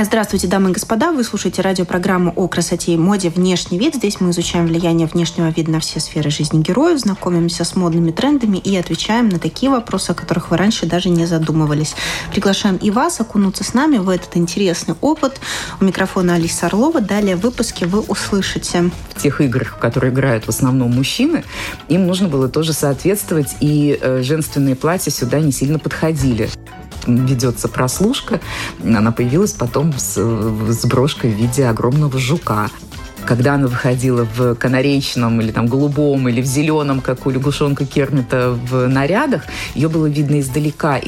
Здравствуйте, 0.00 0.46
дамы 0.46 0.70
и 0.70 0.72
господа. 0.72 1.10
Вы 1.10 1.24
слушаете 1.24 1.60
радиопрограмму 1.60 2.32
о 2.36 2.46
красоте 2.46 2.92
и 2.92 2.96
моде 2.96 3.30
«Внешний 3.30 3.80
вид». 3.80 3.96
Здесь 3.96 4.20
мы 4.20 4.30
изучаем 4.30 4.68
влияние 4.68 5.08
внешнего 5.08 5.48
вида 5.48 5.72
на 5.72 5.80
все 5.80 5.98
сферы 5.98 6.30
жизни 6.30 6.62
героев, 6.62 7.00
знакомимся 7.00 7.64
с 7.64 7.74
модными 7.74 8.12
трендами 8.12 8.58
и 8.58 8.76
отвечаем 8.76 9.28
на 9.28 9.40
такие 9.40 9.72
вопросы, 9.72 10.10
о 10.10 10.14
которых 10.14 10.52
вы 10.52 10.56
раньше 10.56 10.86
даже 10.86 11.08
не 11.08 11.26
задумывались. 11.26 11.96
Приглашаем 12.30 12.76
и 12.76 12.92
вас 12.92 13.20
окунуться 13.20 13.64
с 13.64 13.74
нами 13.74 13.98
в 13.98 14.08
этот 14.08 14.36
интересный 14.36 14.94
опыт. 15.00 15.40
У 15.80 15.84
микрофона 15.84 16.34
Алиса 16.34 16.66
Орлова. 16.66 17.00
Далее 17.00 17.34
в 17.34 17.40
выпуске 17.40 17.86
вы 17.86 17.98
услышите. 17.98 18.92
В 19.16 19.20
тех 19.20 19.40
играх, 19.40 19.78
в 19.78 19.78
которые 19.78 20.12
играют 20.12 20.44
в 20.44 20.48
основном 20.48 20.94
мужчины, 20.94 21.42
им 21.88 22.06
нужно 22.06 22.28
было 22.28 22.48
тоже 22.48 22.72
соответствовать, 22.72 23.56
и 23.58 23.98
э, 24.00 24.22
женственные 24.22 24.76
платья 24.76 25.10
сюда 25.10 25.40
не 25.40 25.50
сильно 25.50 25.80
подходили 25.80 26.48
ведется 27.06 27.68
прослушка. 27.68 28.40
Она 28.82 29.12
появилась 29.12 29.52
потом 29.52 29.92
с, 29.96 30.16
с 30.16 30.86
брошкой 30.86 31.30
в 31.30 31.34
виде 31.34 31.66
огромного 31.66 32.18
жука 32.18 32.70
когда 33.28 33.54
она 33.54 33.66
выходила 33.66 34.26
в 34.36 34.54
канаречном 34.54 35.42
или 35.42 35.52
там 35.52 35.66
голубом 35.66 36.30
или 36.30 36.40
в 36.40 36.46
зеленом, 36.46 37.02
как 37.02 37.26
у 37.26 37.30
лягушонка 37.30 37.84
Кермита 37.84 38.58
в 38.70 38.88
нарядах, 38.88 39.42
ее 39.74 39.90
было 39.90 40.06
видно 40.06 40.40
издалека. 40.40 40.98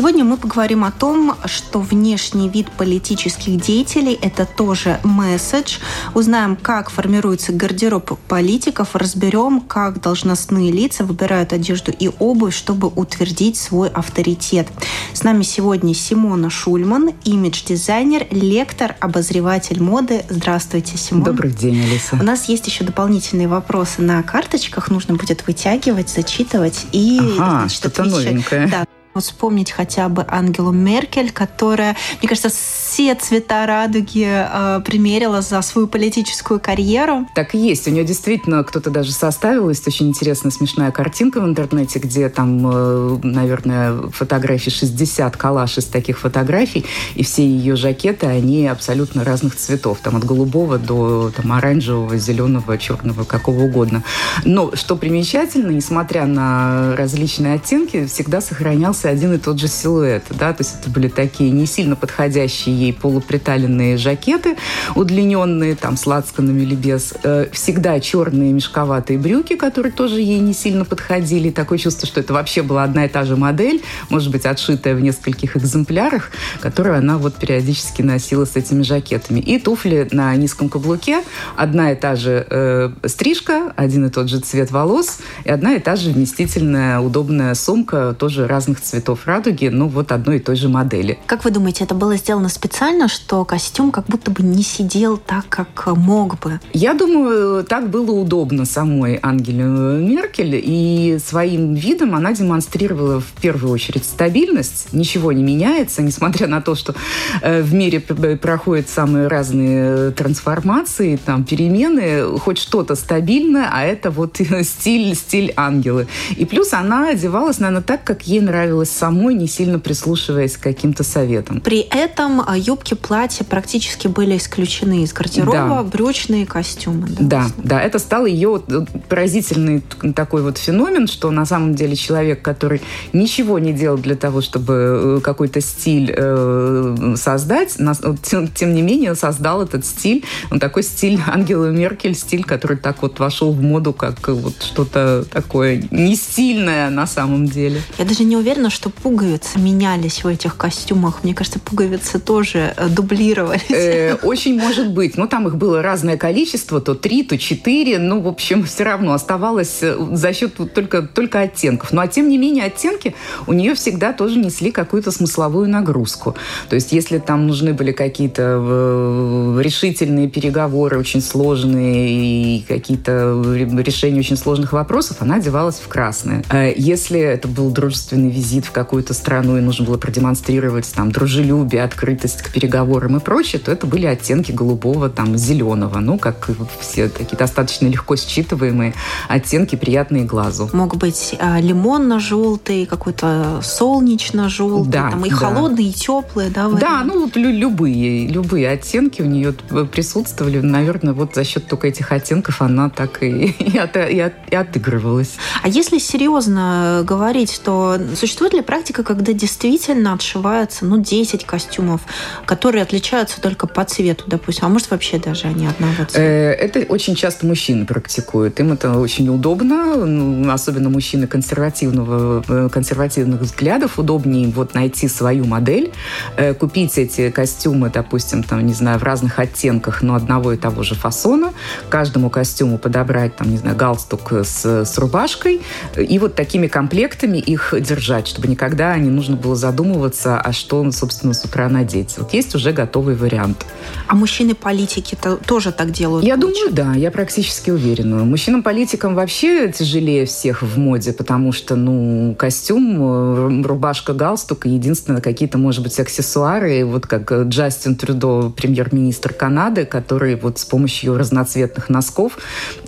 Сегодня 0.00 0.24
мы 0.24 0.38
поговорим 0.38 0.84
о 0.84 0.92
том, 0.92 1.36
что 1.44 1.78
внешний 1.78 2.48
вид 2.48 2.70
политических 2.72 3.60
деятелей– 3.60 4.18
это 4.22 4.46
тоже 4.46 4.98
месседж. 5.04 5.76
Узнаем, 6.14 6.56
как 6.56 6.88
формируется 6.88 7.52
гардероб 7.52 8.18
политиков, 8.26 8.96
разберем, 8.96 9.60
как 9.60 10.00
должностные 10.00 10.72
лица 10.72 11.04
выбирают 11.04 11.52
одежду 11.52 11.92
и 11.92 12.10
обувь, 12.18 12.56
чтобы 12.56 12.88
утвердить 12.88 13.58
свой 13.58 13.90
авторитет. 13.90 14.68
С 15.12 15.22
нами 15.22 15.42
сегодня 15.42 15.92
Симона 15.92 16.48
Шульман, 16.48 17.10
имидж-дизайнер, 17.24 18.26
лектор, 18.30 18.96
обозреватель 19.00 19.82
моды. 19.82 20.24
Здравствуйте, 20.30 20.96
Симона. 20.96 21.26
Добрый 21.26 21.50
день, 21.52 21.78
Алиса. 21.78 22.16
У 22.18 22.24
нас 22.24 22.48
есть 22.48 22.66
еще 22.66 22.84
дополнительные 22.84 23.48
вопросы 23.48 24.00
на 24.00 24.22
карточках. 24.22 24.88
Нужно 24.88 25.16
будет 25.16 25.46
вытягивать, 25.46 26.08
зачитывать 26.08 26.86
и... 26.92 27.20
Ага, 27.38 27.68
что-то 27.68 28.04
новенькое. 28.04 28.66
Да, 28.66 28.86
Вспомнить 29.18 29.72
хотя 29.72 30.08
бы 30.08 30.24
Ангелу 30.28 30.70
Меркель, 30.70 31.32
которая, 31.32 31.96
мне 32.20 32.28
кажется, 32.28 32.48
все 32.48 33.16
цвета 33.16 33.66
радуги 33.66 34.24
э, 34.28 34.80
примерила 34.84 35.42
за 35.42 35.60
свою 35.62 35.88
политическую 35.88 36.60
карьеру. 36.60 37.26
Так 37.34 37.56
и 37.56 37.58
есть. 37.58 37.88
У 37.88 37.90
нее 37.90 38.04
действительно 38.04 38.62
кто-то 38.62 38.88
даже 38.90 39.10
составил. 39.10 39.68
Есть 39.68 39.86
очень 39.88 40.08
интересная, 40.08 40.52
смешная 40.52 40.92
картинка 40.92 41.40
в 41.40 41.44
интернете, 41.44 41.98
где 41.98 42.28
там, 42.28 42.64
э, 42.64 43.18
наверное, 43.24 43.94
фотографии 44.12 44.70
60 44.70 45.36
коллаж 45.36 45.78
из 45.78 45.86
таких 45.86 46.20
фотографий, 46.20 46.86
и 47.16 47.24
все 47.24 47.44
ее 47.44 47.74
жакеты, 47.74 48.26
они 48.26 48.68
абсолютно 48.68 49.24
разных 49.24 49.56
цветов. 49.56 49.98
Там 50.04 50.16
от 50.16 50.24
голубого 50.24 50.78
до 50.78 51.32
там, 51.36 51.50
оранжевого, 51.52 52.16
зеленого, 52.16 52.78
черного, 52.78 53.24
какого 53.24 53.62
угодно. 53.62 54.04
Но 54.44 54.70
что 54.76 54.94
примечательно, 54.94 55.72
несмотря 55.72 56.26
на 56.26 56.94
различные 56.96 57.54
оттенки, 57.54 58.06
всегда 58.06 58.40
сохранялся 58.40 58.99
оставался 59.00 59.08
один 59.08 59.34
и 59.34 59.38
тот 59.38 59.58
же 59.58 59.68
силуэт. 59.68 60.24
Да? 60.30 60.52
То 60.52 60.62
есть 60.62 60.76
это 60.80 60.90
были 60.90 61.08
такие 61.08 61.50
не 61.50 61.66
сильно 61.66 61.96
подходящие 61.96 62.78
ей 62.78 62.92
полуприталенные 62.92 63.96
жакеты, 63.96 64.56
удлиненные, 64.94 65.74
там, 65.74 65.96
с 65.96 66.06
лацканами 66.06 66.62
или 66.62 66.74
без. 66.74 67.14
Э, 67.22 67.46
всегда 67.52 68.00
черные 68.00 68.52
мешковатые 68.52 69.18
брюки, 69.18 69.56
которые 69.56 69.92
тоже 69.92 70.20
ей 70.20 70.40
не 70.40 70.52
сильно 70.52 70.84
подходили. 70.84 71.50
Такое 71.50 71.78
чувство, 71.78 72.06
что 72.06 72.20
это 72.20 72.32
вообще 72.32 72.62
была 72.62 72.84
одна 72.84 73.06
и 73.06 73.08
та 73.08 73.24
же 73.24 73.36
модель, 73.36 73.82
может 74.10 74.30
быть, 74.30 74.46
отшитая 74.46 74.94
в 74.94 75.00
нескольких 75.00 75.56
экземплярах, 75.56 76.30
которую 76.60 76.96
она 76.96 77.18
вот 77.18 77.34
периодически 77.34 78.02
носила 78.02 78.44
с 78.44 78.56
этими 78.56 78.82
жакетами. 78.82 79.40
И 79.40 79.58
туфли 79.58 80.08
на 80.12 80.34
низком 80.36 80.68
каблуке, 80.68 81.22
одна 81.56 81.92
и 81.92 81.94
та 81.94 82.16
же 82.16 82.46
э, 82.48 82.90
стрижка, 83.06 83.72
один 83.76 84.06
и 84.06 84.10
тот 84.10 84.28
же 84.28 84.40
цвет 84.40 84.70
волос, 84.70 85.18
и 85.44 85.50
одна 85.50 85.74
и 85.74 85.80
та 85.80 85.96
же 85.96 86.10
вместительная, 86.10 87.00
удобная 87.00 87.54
сумка, 87.54 88.14
тоже 88.18 88.46
разных 88.46 88.80
цветов 88.80 88.89
цветов 88.90 89.26
радуги, 89.26 89.68
ну 89.68 89.88
вот 89.88 90.12
одной 90.12 90.36
и 90.36 90.40
той 90.40 90.56
же 90.56 90.68
модели. 90.68 91.18
Как 91.26 91.44
вы 91.44 91.50
думаете, 91.50 91.84
это 91.84 91.94
было 91.94 92.16
сделано 92.16 92.48
специально, 92.48 93.08
что 93.08 93.44
костюм 93.44 93.92
как 93.92 94.06
будто 94.06 94.30
бы 94.30 94.42
не 94.42 94.62
сидел 94.62 95.16
так, 95.16 95.46
как 95.48 95.86
мог 95.96 96.38
бы? 96.40 96.60
Я 96.72 96.94
думаю, 96.94 97.64
так 97.64 97.88
было 97.88 98.10
удобно 98.10 98.64
самой 98.64 99.18
Ангеле 99.22 99.64
Меркель, 99.64 100.60
и 100.62 101.18
своим 101.24 101.74
видом 101.74 102.14
она 102.14 102.32
демонстрировала 102.32 103.20
в 103.20 103.32
первую 103.40 103.72
очередь 103.72 104.04
стабильность, 104.04 104.92
ничего 104.92 105.32
не 105.32 105.42
меняется, 105.42 106.02
несмотря 106.02 106.46
на 106.48 106.60
то, 106.60 106.74
что 106.74 106.94
э, 107.42 107.62
в 107.62 107.72
мире 107.72 108.00
проходят 108.00 108.88
самые 108.88 109.28
разные 109.28 110.10
трансформации, 110.10 111.16
там, 111.16 111.44
перемены, 111.44 112.38
хоть 112.38 112.58
что-то 112.58 112.94
стабильное, 112.96 113.68
а 113.72 113.84
это 113.84 114.10
вот 114.10 114.38
стиль, 114.62 115.14
стиль 115.14 115.52
ангелы. 115.56 116.08
И 116.36 116.44
плюс 116.44 116.72
она 116.72 117.10
одевалась, 117.10 117.60
наверное, 117.60 117.82
так, 117.82 118.02
как 118.04 118.26
ей 118.26 118.40
нравилось 118.40 118.79
нравилось 118.80 118.90
самой, 118.90 119.34
не 119.34 119.46
сильно 119.46 119.78
прислушиваясь 119.78 120.56
к 120.56 120.60
каким-то 120.60 121.04
советам. 121.04 121.60
При 121.60 121.80
этом 121.80 122.42
а, 122.46 122.56
юбки, 122.56 122.94
платья 122.94 123.44
практически 123.44 124.08
были 124.08 124.36
исключены 124.36 125.02
из 125.02 125.12
гардероба, 125.12 125.52
да. 125.52 125.82
брючные 125.82 126.46
костюмы. 126.46 127.08
Да, 127.08 127.46
да, 127.58 127.62
да, 127.64 127.82
это 127.82 127.98
стал 127.98 128.26
ее 128.26 128.62
поразительный 129.08 129.82
такой 130.14 130.42
вот 130.42 130.58
феномен, 130.58 131.06
что 131.06 131.30
на 131.30 131.44
самом 131.44 131.74
деле 131.74 131.96
человек, 131.96 132.42
который 132.42 132.80
ничего 133.12 133.58
не 133.58 133.72
делал 133.72 133.98
для 133.98 134.16
того, 134.16 134.40
чтобы 134.40 135.18
э, 135.18 135.20
какой-то 135.22 135.60
стиль 135.60 136.12
э, 136.16 137.14
создать, 137.16 137.76
тем, 138.22 138.48
тем 138.48 138.74
не 138.74 138.82
менее 138.82 139.14
создал 139.14 139.62
этот 139.62 139.84
стиль, 139.84 140.24
он 140.50 140.58
такой 140.58 140.82
стиль 140.82 141.20
Ангелы 141.26 141.70
Меркель, 141.70 142.14
стиль, 142.14 142.44
который 142.44 142.76
так 142.76 143.02
вот 143.02 143.18
вошел 143.18 143.52
в 143.52 143.62
моду, 143.62 143.92
как 143.92 144.28
вот 144.28 144.62
что-то 144.62 145.24
такое 145.30 145.82
не 145.90 146.16
стильное 146.16 146.90
на 146.90 147.06
самом 147.06 147.46
деле. 147.46 147.80
Я 147.98 148.04
даже 148.04 148.24
не 148.24 148.36
уверена, 148.36 148.69
что 148.70 148.90
пуговицы 148.90 149.58
менялись 149.58 150.24
в 150.24 150.26
этих 150.26 150.56
костюмах. 150.56 151.22
Мне 151.22 151.34
кажется, 151.34 151.58
пуговицы 151.58 152.18
тоже 152.18 152.74
э, 152.76 152.88
дублировались. 152.88 153.70
Э, 153.70 154.14
очень 154.22 154.58
может 154.58 154.92
быть. 154.92 155.16
Но 155.16 155.26
там 155.26 155.46
их 155.48 155.56
было 155.56 155.82
разное 155.82 156.16
количество, 156.16 156.80
то 156.80 156.94
три, 156.94 157.22
то 157.22 157.36
четыре. 157.38 157.98
Ну, 157.98 158.20
в 158.20 158.28
общем, 158.28 158.64
все 158.64 158.84
равно 158.84 159.12
оставалось 159.12 159.78
э, 159.82 159.96
за 160.12 160.32
счет 160.32 160.54
только, 160.74 161.02
только 161.02 161.40
оттенков. 161.40 161.92
Но, 161.92 162.00
а 162.00 162.08
тем 162.08 162.28
не 162.28 162.38
менее, 162.38 162.64
оттенки 162.64 163.14
у 163.46 163.52
нее 163.52 163.74
всегда 163.74 164.12
тоже 164.12 164.38
несли 164.38 164.70
какую-то 164.70 165.10
смысловую 165.10 165.68
нагрузку. 165.68 166.36
То 166.68 166.76
есть, 166.76 166.92
если 166.92 167.18
там 167.18 167.46
нужны 167.46 167.72
были 167.72 167.92
какие-то 167.92 169.58
решительные 169.60 170.28
переговоры, 170.28 170.98
очень 170.98 171.20
сложные, 171.20 172.10
и 172.10 172.64
какие-то 172.66 173.42
решения 173.78 174.20
очень 174.20 174.36
сложных 174.36 174.72
вопросов, 174.72 175.18
она 175.20 175.36
одевалась 175.36 175.76
в 175.76 175.88
красное. 175.88 176.44
Если 176.76 177.20
это 177.20 177.48
был 177.48 177.70
дружественный 177.70 178.30
визит, 178.30 178.59
визит 178.60 178.66
в 178.66 178.72
какую-то 178.72 179.14
страну 179.14 179.58
и 179.58 179.60
нужно 179.60 179.86
было 179.86 179.96
продемонстрировать 179.96 180.90
там 180.94 181.10
дружелюбие, 181.10 181.82
открытость 181.82 182.42
к 182.42 182.52
переговорам 182.52 183.16
и 183.16 183.20
прочее, 183.20 183.60
то 183.60 183.72
это 183.72 183.86
были 183.86 184.06
оттенки 184.06 184.52
голубого, 184.52 185.08
там, 185.08 185.36
зеленого. 185.36 185.98
Ну, 186.00 186.18
как 186.18 186.48
все 186.80 187.08
такие 187.08 187.36
достаточно 187.36 187.86
легко 187.86 188.14
считываемые 188.14 188.94
оттенки, 189.28 189.76
приятные 189.76 190.24
глазу. 190.24 190.68
Мог 190.72 190.96
быть 190.96 191.34
а, 191.38 191.60
лимонно-желтый, 191.60 192.86
какой-то 192.86 193.60
солнечно-желтый, 193.62 194.92
да, 194.92 195.10
там 195.10 195.24
и 195.24 195.30
да. 195.30 195.36
холодные, 195.36 195.88
и 195.88 195.92
теплые, 195.92 196.50
да? 196.50 196.68
Да, 196.68 197.02
ну, 197.04 197.20
вот 197.20 197.36
любые, 197.36 198.28
любые 198.28 198.68
оттенки 198.70 199.22
у 199.22 199.26
нее 199.26 199.52
присутствовали. 199.92 200.60
Наверное, 200.60 201.12
вот 201.12 201.34
за 201.34 201.44
счет 201.44 201.66
только 201.66 201.88
этих 201.88 202.12
оттенков 202.12 202.62
она 202.62 202.90
так 202.90 203.22
и, 203.22 203.46
и, 203.58 203.78
от, 203.78 203.96
и, 203.96 204.20
от, 204.20 204.34
и 204.50 204.56
отыгрывалась. 204.56 205.36
А 205.62 205.68
если 205.68 205.98
серьезно 205.98 207.02
говорить, 207.06 207.60
то 207.64 207.98
существует 208.16 208.49
Существует 208.50 208.66
ли 208.66 208.66
практика, 208.66 209.04
когда 209.04 209.32
действительно 209.32 210.12
отшиваются 210.14 210.84
ну, 210.84 211.00
10 211.00 211.44
костюмов, 211.44 212.00
которые 212.46 212.82
отличаются 212.82 213.40
только 213.40 213.68
по 213.68 213.84
цвету, 213.84 214.24
допустим, 214.26 214.64
а 214.64 214.68
может 214.68 214.90
вообще 214.90 215.18
даже 215.18 215.46
они 215.46 215.68
одного 215.68 216.04
цвета? 216.04 216.20
Э, 216.20 216.52
это 216.54 216.80
очень 216.80 217.14
часто 217.14 217.46
мужчины 217.46 217.86
практикуют. 217.86 218.58
Им 218.58 218.72
это 218.72 218.98
очень 218.98 219.28
удобно, 219.28 220.04
ну, 220.04 220.52
особенно 220.52 220.88
мужчины 220.88 221.28
консервативного, 221.28 222.42
э, 222.48 222.68
консервативных 222.72 223.40
взглядов. 223.40 224.00
Удобнее 224.00 224.48
вот 224.48 224.74
найти 224.74 225.06
свою 225.06 225.44
модель, 225.44 225.92
э, 226.36 226.52
купить 226.54 226.98
эти 226.98 227.30
костюмы, 227.30 227.88
допустим, 227.88 228.42
там, 228.42 228.66
не 228.66 228.74
знаю, 228.74 228.98
в 228.98 229.04
разных 229.04 229.38
оттенках, 229.38 230.02
но 230.02 230.16
одного 230.16 230.54
и 230.54 230.56
того 230.56 230.82
же 230.82 230.96
фасона. 230.96 231.52
Каждому 231.88 232.30
костюму 232.30 232.78
подобрать, 232.78 233.36
там, 233.36 233.48
не 233.48 233.58
знаю, 233.58 233.76
галстук 233.76 234.32
с, 234.32 234.64
с 234.64 234.98
рубашкой. 234.98 235.60
И 235.96 236.18
вот 236.18 236.34
такими 236.34 236.66
комплектами 236.66 237.38
их 237.38 237.74
держать, 237.78 238.39
чтобы 238.40 238.52
никогда 238.52 238.96
не 238.96 239.10
нужно 239.10 239.36
было 239.36 239.54
задумываться, 239.54 240.40
а 240.40 240.52
что, 240.52 240.90
собственно, 240.92 241.34
с 241.34 241.44
утра 241.44 241.68
надеть. 241.68 242.14
Вот 242.16 242.32
есть 242.32 242.54
уже 242.54 242.72
готовый 242.72 243.14
вариант. 243.14 243.66
А 244.06 244.14
мужчины-политики 244.14 245.14
-то 245.14 245.38
тоже 245.44 245.72
так 245.72 245.90
делают? 245.90 246.24
Я 246.24 246.36
думаю, 246.36 246.70
да, 246.72 246.94
я 246.94 247.10
практически 247.10 247.70
уверена. 247.70 248.24
Мужчинам-политикам 248.24 249.14
вообще 249.14 249.70
тяжелее 249.70 250.24
всех 250.24 250.62
в 250.62 250.78
моде, 250.78 251.12
потому 251.12 251.52
что, 251.52 251.76
ну, 251.76 252.34
костюм, 252.38 253.62
э, 253.62 253.62
рубашка, 253.62 254.14
галстук, 254.14 254.64
единственное, 254.64 255.20
какие-то, 255.20 255.58
может 255.58 255.82
быть, 255.82 256.00
аксессуары, 256.00 256.86
вот 256.86 257.06
как 257.06 257.30
Джастин 257.30 257.94
Трюдо, 257.94 258.50
премьер-министр 258.56 259.34
Канады, 259.34 259.84
который 259.84 260.34
вот 260.36 260.58
с 260.58 260.64
помощью 260.64 261.18
разноцветных 261.18 261.90
носков, 261.90 262.38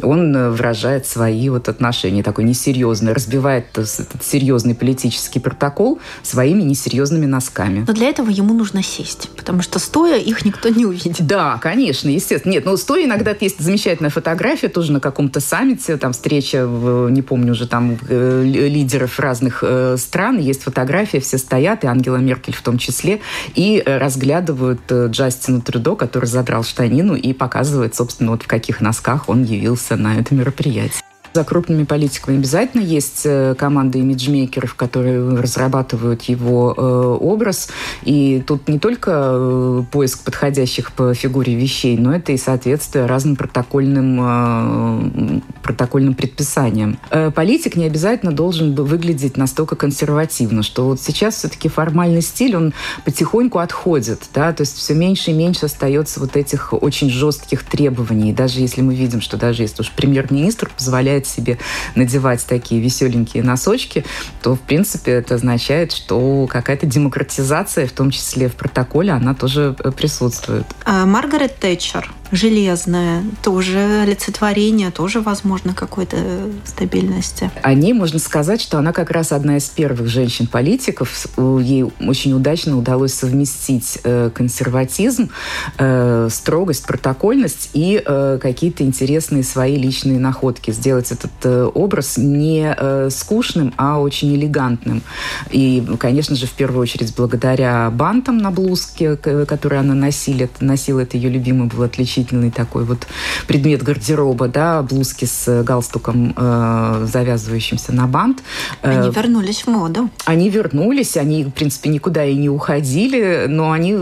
он 0.02 0.34
э, 0.34 0.49
выражает 0.49 1.06
свои 1.06 1.50
вот 1.50 1.69
отношения, 1.69 2.22
такой 2.22 2.44
несерьезный, 2.44 3.12
разбивает 3.12 3.66
этот 3.76 4.25
серьезный 4.25 4.75
политический 4.75 5.42
протокол 5.43 6.00
своими 6.23 6.62
несерьезными 6.62 7.27
носками. 7.27 7.85
Но 7.87 7.93
для 7.93 8.09
этого 8.09 8.31
ему 8.31 8.55
нужно 8.55 8.83
сесть, 8.83 9.29
потому 9.37 9.62
что 9.62 9.79
стоя 9.79 10.19
их 10.19 10.44
никто 10.44 10.69
не 10.69 10.87
увидит. 10.87 11.27
Да, 11.27 11.59
конечно, 11.61 12.09
естественно. 12.09 12.53
Нет, 12.53 12.65
но 12.65 12.77
стоя 12.77 13.05
иногда 13.05 13.37
есть 13.39 13.61
замечательная 13.61 14.11
фотография 14.11 14.69
тоже 14.69 14.93
на 14.93 15.00
каком-то 15.00 15.41
саммите, 15.41 15.97
там 15.97 16.12
встреча, 16.12 16.67
в, 16.67 17.11
не 17.11 17.23
помню 17.23 17.53
уже, 17.53 17.67
там 17.67 17.99
э, 18.09 18.43
лидеров 18.44 19.19
разных 19.19 19.61
э, 19.62 19.97
стран, 19.99 20.39
есть 20.39 20.62
фотография, 20.62 21.21
все 21.21 21.39
стоят, 21.39 21.85
и 21.85 21.87
Ангела 21.87 22.17
Меркель 22.17 22.55
в 22.55 22.62
том 22.62 22.79
числе, 22.79 23.21
и 23.55 23.83
э, 23.85 23.99
разглядывают 23.99 24.81
Джастина 24.91 25.61
Трюдо, 25.61 25.97
который 25.97 26.27
задрал 26.27 26.65
штанину 26.65 27.15
и 27.15 27.33
показывает, 27.33 27.95
собственно, 27.95 28.31
вот 28.31 28.43
в 28.43 28.47
каких 28.47 28.81
носках 28.81 29.29
он 29.29 29.45
явился 29.45 29.97
на 29.97 30.19
это 30.19 30.35
мероприятие. 30.35 31.03
За 31.34 31.44
крупными 31.44 31.84
политиками 31.84 32.37
обязательно 32.37 32.82
есть 32.82 33.23
э, 33.25 33.55
команда 33.56 33.99
имиджмейкеров, 33.99 34.75
которые 34.75 35.40
разрабатывают 35.40 36.23
его 36.23 36.75
э, 36.76 37.17
образ. 37.20 37.70
И 38.02 38.43
тут 38.46 38.69
не 38.69 38.79
только 38.79 39.32
э, 39.34 39.82
поиск 39.90 40.25
подходящих 40.25 40.93
по 40.93 41.14
фигуре 41.14 41.55
вещей, 41.55 41.96
но 41.96 42.14
это 42.14 42.32
и 42.32 42.37
соответствие 42.37 43.06
разным 43.06 43.37
протокольным, 43.37 45.43
протокольным 45.62 46.14
предписаниям. 46.14 46.99
Политик 47.35 47.76
не 47.76 47.87
обязательно 47.87 48.32
должен 48.32 48.75
выглядеть 48.75 49.37
настолько 49.37 49.75
консервативно, 49.75 50.62
что 50.62 50.87
вот 50.87 51.00
сейчас 51.00 51.37
все-таки 51.37 51.69
формальный 51.69 52.23
стиль, 52.23 52.56
он 52.56 52.75
потихоньку 53.05 53.58
отходит, 53.58 54.28
да, 54.35 54.52
то 54.52 54.62
есть 54.62 54.76
все 54.76 54.94
меньше 54.94 55.31
и 55.31 55.35
меньше 55.35 55.67
остается 55.67 56.20
вот 56.20 56.37
этих 56.37 56.73
очень 56.73 57.11
жестких 57.11 57.64
требований. 57.64 58.32
даже 58.32 58.61
если 58.61 58.82
мы 58.82 58.94
видим, 58.94 59.20
что 59.20 59.37
даже 59.37 59.62
если 59.62 59.82
уж 59.82 59.90
премьер-министр 59.90 60.70
позволяет 60.76 61.22
позволяет 61.23 61.27
себе 61.27 61.59
надевать 61.95 62.45
такие 62.47 62.81
веселенькие 62.81 63.43
носочки, 63.43 64.05
то, 64.43 64.55
в 64.55 64.61
принципе, 64.61 65.13
это 65.13 65.37
означает, 65.37 65.93
что 65.93 66.47
какая-то 66.51 66.87
демократизация, 66.87 67.87
в 67.87 67.93
том 67.93 68.11
числе 68.11 68.49
в 68.49 68.55
протоколе, 68.55 69.13
она 69.13 69.35
тоже 69.35 69.75
э, 69.79 69.91
присутствует. 69.93 70.67
А 70.85 71.07
Маргарет 71.07 71.59
Тэтчер 71.59 72.13
железная, 72.33 73.23
тоже 73.43 74.01
олицетворение, 74.03 74.91
тоже, 74.91 75.21
возможно, 75.21 75.75
какой-то 75.75 76.17
стабильности. 76.65 77.51
О 77.63 77.75
ней 77.75 77.93
можно 77.93 78.19
сказать, 78.19 78.61
что 78.61 78.79
она 78.79 78.93
как 78.93 79.11
раз 79.11 79.33
одна 79.33 79.59
из 79.59 79.69
первых 79.69 80.09
женщин-политиков. 80.09 81.27
Ей 81.37 81.85
очень 82.01 82.33
удачно 82.33 82.79
удалось 82.79 83.13
совместить 83.13 83.99
э, 84.03 84.31
консерватизм, 84.35 85.31
э, 85.77 86.29
строгость, 86.31 86.87
протокольность 86.87 87.71
и 87.75 88.03
э, 88.05 88.39
какие-то 88.41 88.83
интересные 88.83 89.45
свои 89.45 89.77
личные 89.77 90.19
находки. 90.19 90.71
Сделать 90.71 91.12
этот 91.12 91.75
образ 91.75 92.17
не 92.17 93.11
скучным, 93.11 93.73
а 93.76 94.00
очень 94.00 94.35
элегантным. 94.35 95.03
И, 95.50 95.85
конечно 95.99 96.37
же, 96.37 96.47
в 96.47 96.53
первую 96.53 96.82
очередь 96.82 97.14
благодаря 97.17 97.91
бантам 97.91 98.38
на 98.38 98.50
блузке, 98.50 99.17
которые 99.17 99.81
она 99.81 99.94
носила, 99.94 100.49
носила 100.61 101.00
это 101.00 101.17
ее 101.17 101.31
любимый 101.31 101.69
был 101.69 101.82
отличительный 101.82 102.50
такой 102.50 102.85
вот 102.85 103.06
предмет 103.47 103.82
гардероба, 103.82 104.49
да, 104.49 104.82
блузки 104.82 105.25
с 105.25 105.62
галстуком, 105.62 106.35
э, 106.37 107.06
завязывающимся 107.11 107.93
на 107.93 108.06
бант. 108.06 108.43
Они 108.82 109.09
э, 109.09 109.12
вернулись 109.12 109.62
в 109.62 109.67
моду. 109.69 110.11
Они 110.25 110.49
вернулись, 110.49 111.17
они, 111.17 111.44
в 111.44 111.50
принципе, 111.50 111.91
никуда 111.91 112.25
и 112.25 112.35
не 112.35 112.49
уходили, 112.49 113.47
но 113.49 113.73
они 113.73 113.97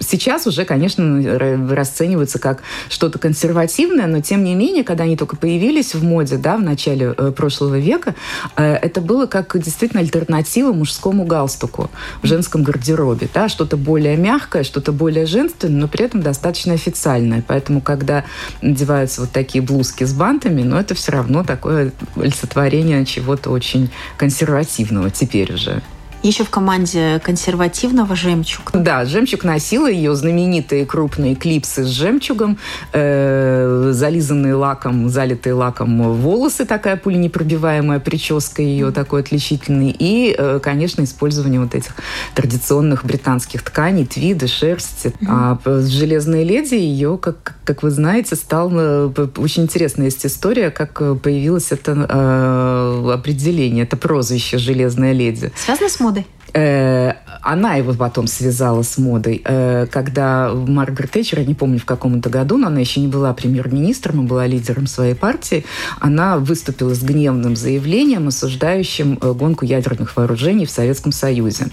сейчас 0.00 0.46
уже, 0.46 0.64
конечно, 0.64 1.38
расцениваются 1.38 2.38
как 2.38 2.62
что-то 2.88 3.18
консервативное, 3.18 4.06
но 4.06 4.20
тем 4.20 4.44
не 4.44 4.54
менее, 4.54 4.84
когда 4.84 5.04
они 5.04 5.16
только 5.16 5.36
появились 5.36 5.94
в 5.94 6.02
моде, 6.02 6.36
да, 6.36 6.56
в 6.56 6.62
начале 6.62 7.14
э, 7.16 7.32
прошлого 7.32 7.78
века, 7.78 8.14
э, 8.56 8.74
это 8.74 9.00
было 9.00 9.26
как 9.26 9.56
действительно 9.60 10.00
альтернатива 10.00 10.72
мужскому 10.72 11.24
галстуку 11.24 11.90
в 12.22 12.26
женском 12.26 12.62
гардеробе, 12.62 13.28
да, 13.32 13.48
что-то 13.48 13.76
более 13.76 14.16
мягкое, 14.16 14.62
что-то 14.62 14.92
более 14.92 15.26
женственное, 15.26 15.82
но 15.82 15.88
при 15.88 16.04
этом 16.04 16.22
достаточно 16.22 16.74
официальное. 16.74 17.42
Поэтому, 17.46 17.80
когда 17.80 18.24
надеваются 18.62 19.22
вот 19.22 19.30
такие 19.30 19.62
блузки 19.62 20.04
с 20.04 20.12
бантами, 20.12 20.62
но 20.62 20.78
это 20.80 20.94
все 20.94 21.12
равно 21.12 21.44
такое 21.44 21.92
олицетворение 22.16 23.04
чего-то 23.04 23.50
очень 23.50 23.90
консервативного 24.16 25.10
теперь 25.10 25.52
уже 25.52 25.82
еще 26.28 26.44
в 26.44 26.50
команде 26.50 27.20
консервативного 27.24 28.14
«Жемчуг». 28.14 28.70
Да, 28.72 29.04
«Жемчуг» 29.04 29.44
носила 29.44 29.90
ее 29.90 30.14
знаменитые 30.14 30.86
крупные 30.86 31.34
клипсы 31.34 31.84
с 31.84 31.88
жемчугом, 31.88 32.58
э, 32.92 33.90
зализанные 33.92 34.54
лаком, 34.54 35.08
залитые 35.08 35.54
лаком 35.54 36.12
волосы, 36.14 36.64
такая 36.64 36.96
пуленепробиваемая 36.96 38.00
прическа 38.00 38.62
ее 38.62 38.90
такой 38.90 39.20
отличительный, 39.20 39.94
и, 39.98 40.34
э, 40.36 40.60
конечно, 40.62 41.02
использование 41.02 41.60
вот 41.60 41.74
этих 41.74 41.94
традиционных 42.34 43.04
британских 43.04 43.62
тканей, 43.62 44.06
твиды, 44.06 44.46
шерсти. 44.46 45.08
Mm-hmm. 45.08 45.26
А 45.28 45.58
«Железная 45.82 46.44
леди» 46.44 46.74
ее, 46.74 47.18
как, 47.18 47.54
как 47.64 47.82
вы 47.82 47.90
знаете, 47.90 48.36
стал 48.36 48.70
э, 48.72 49.10
очень 49.36 49.64
интересная 49.64 50.06
есть 50.06 50.26
история, 50.26 50.70
как 50.70 50.98
появилось 51.20 51.72
это 51.72 52.06
э, 52.08 53.12
определение, 53.14 53.84
это 53.84 53.96
прозвище 53.96 54.58
«Железная 54.58 55.12
леди». 55.12 55.52
Связано 55.56 55.88
с 55.88 56.00
модой? 56.00 56.17
Э, 56.54 57.14
она 57.42 57.74
его 57.74 57.92
потом 57.94 58.26
связала 58.26 58.82
с 58.82 58.98
модой. 58.98 59.42
Э, 59.44 59.86
когда 59.90 60.52
Маргарет 60.52 61.12
Тэтчер, 61.12 61.40
я 61.40 61.44
не 61.44 61.54
помню 61.54 61.78
в 61.78 61.84
каком 61.84 62.20
то 62.20 62.30
году, 62.30 62.56
но 62.56 62.68
она 62.68 62.80
еще 62.80 63.00
не 63.00 63.08
была 63.08 63.32
премьер-министром, 63.32 64.20
а 64.20 64.22
была 64.22 64.46
лидером 64.46 64.86
своей 64.86 65.14
партии, 65.14 65.64
она 66.00 66.38
выступила 66.38 66.94
с 66.94 67.02
гневным 67.02 67.56
заявлением, 67.56 68.28
осуждающим 68.28 69.18
э, 69.20 69.32
гонку 69.32 69.64
ядерных 69.64 70.16
вооружений 70.16 70.66
в 70.66 70.70
Советском 70.70 71.12
Союзе. 71.12 71.66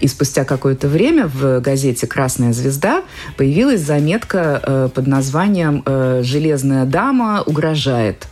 И 0.00 0.08
спустя 0.08 0.44
какое-то 0.44 0.88
время 0.88 1.26
в 1.32 1.60
газете 1.60 2.06
«Красная 2.06 2.52
звезда» 2.52 3.02
появилась 3.36 3.80
заметка 3.80 4.90
под 4.94 5.06
названием 5.06 5.82
«Железная 6.22 6.84
дама 6.84 7.42
угрожает». 7.44 8.26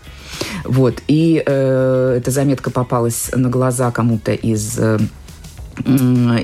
Вот. 0.65 1.03
И 1.09 1.43
э, 1.45 2.15
эта 2.19 2.31
заметка 2.31 2.71
попалась 2.71 3.31
на 3.35 3.49
глаза 3.49 3.91
кому-то 3.91 4.33
из 4.33 4.79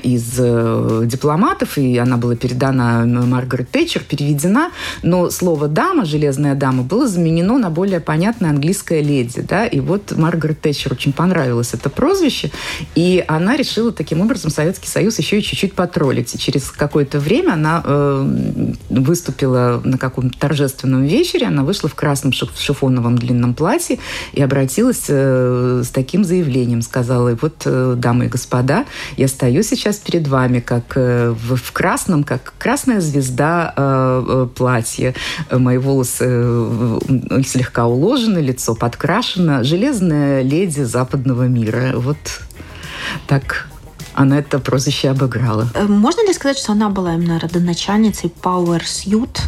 из 0.03 0.35
э, 0.37 1.03
дипломатов, 1.05 1.77
и 1.77 1.97
она 1.97 2.17
была 2.17 2.35
передана 2.35 3.05
Маргарет 3.05 3.69
Тэтчер, 3.69 4.03
переведена, 4.03 4.71
но 5.03 5.29
слово 5.29 5.67
«дама», 5.67 6.05
«железная 6.05 6.55
дама» 6.55 6.83
было 6.83 7.07
заменено 7.07 7.57
на 7.57 7.69
более 7.69 7.99
понятное 7.99 8.49
английское 8.49 9.01
«леди». 9.01 9.41
Да? 9.41 9.65
И 9.65 9.79
вот 9.79 10.13
Маргарет 10.17 10.61
Тэтчер 10.61 10.93
очень 10.93 11.13
понравилось 11.13 11.73
это 11.73 11.89
прозвище, 11.89 12.51
и 12.95 13.23
она 13.27 13.55
решила 13.55 13.91
таким 13.91 14.21
образом 14.21 14.51
Советский 14.51 14.87
Союз 14.87 15.17
еще 15.17 15.39
и 15.39 15.43
чуть-чуть 15.43 15.73
потроллить. 15.73 16.33
И 16.35 16.37
через 16.37 16.71
какое-то 16.71 17.19
время 17.19 17.53
она 17.53 17.81
э, 17.83 18.73
выступила 18.89 19.81
на 19.83 19.97
каком-то 19.97 20.37
торжественном 20.37 21.03
вечере, 21.03 21.47
она 21.47 21.63
вышла 21.63 21.89
в 21.89 21.95
красном 21.95 22.33
шифоновом 22.33 23.17
длинном 23.17 23.53
платье 23.53 23.99
и 24.33 24.41
обратилась 24.41 25.05
э, 25.07 25.83
с 25.85 25.89
таким 25.89 26.23
заявлением, 26.23 26.81
сказала, 26.81 27.37
вот, 27.41 27.61
э, 27.65 27.95
дамы 27.97 28.25
и 28.25 28.27
господа, 28.27 28.85
я 29.21 29.27
стою 29.27 29.61
сейчас 29.61 29.97
перед 29.97 30.27
вами 30.27 30.59
как 30.59 30.97
э, 30.97 31.29
в, 31.29 31.55
в 31.55 31.71
красном, 31.71 32.23
как 32.23 32.53
красная 32.57 33.01
звезда 33.01 33.71
э, 33.77 34.23
э 34.27 34.47
платье. 34.55 35.13
Мои 35.51 35.77
волосы 35.77 36.25
э, 36.27 37.43
слегка 37.45 37.85
уложены, 37.85 38.39
лицо 38.39 38.73
подкрашено. 38.73 39.63
Железная 39.63 40.41
леди 40.41 40.81
западного 40.81 41.43
мира. 41.43 41.93
Вот 41.95 42.17
так 43.27 43.67
она 44.13 44.39
это 44.39 44.59
прозвище 44.59 45.09
обыграла. 45.09 45.67
Э, 45.73 45.85
можно 45.85 46.25
ли 46.25 46.33
сказать, 46.33 46.57
что 46.57 46.73
она 46.73 46.89
была 46.89 47.15
именно 47.15 47.39
родоначальницей 47.39 48.31
Power 48.41 48.81
Suit? 48.81 49.39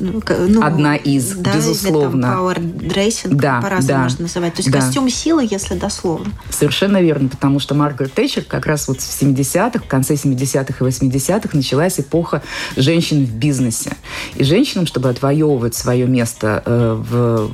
Ну, 0.00 0.20
ну, 0.48 0.62
Одна 0.62 0.96
из, 0.96 1.36
да, 1.36 1.54
безусловно. 1.54 2.26
Или, 2.26 2.32
там, 2.32 2.46
Power 2.46 2.58
Dressing, 2.58 3.34
да, 3.34 3.60
по-разному 3.60 3.98
да, 3.98 4.02
можно 4.04 4.22
называть. 4.22 4.54
То 4.54 4.60
есть 4.60 4.70
да. 4.70 4.80
костюм 4.80 5.08
силы, 5.08 5.46
если 5.48 5.74
дословно. 5.74 6.32
Совершенно 6.50 7.00
верно, 7.00 7.28
потому 7.28 7.60
что 7.60 7.74
Маргарет 7.74 8.12
Тэтчер 8.12 8.44
как 8.44 8.66
раз 8.66 8.88
вот 8.88 9.00
в 9.00 9.22
70-х, 9.22 9.84
в 9.84 9.88
конце 9.88 10.14
70-х 10.14 10.84
и 10.84 10.88
80-х 10.88 11.50
началась 11.52 12.00
эпоха 12.00 12.42
женщин 12.76 13.24
в 13.24 13.30
бизнесе. 13.34 13.96
И 14.34 14.44
женщинам, 14.44 14.86
чтобы 14.86 15.08
отвоевывать 15.10 15.74
свое 15.74 16.06
место 16.06 16.62
э, 16.64 17.02
в 17.08 17.50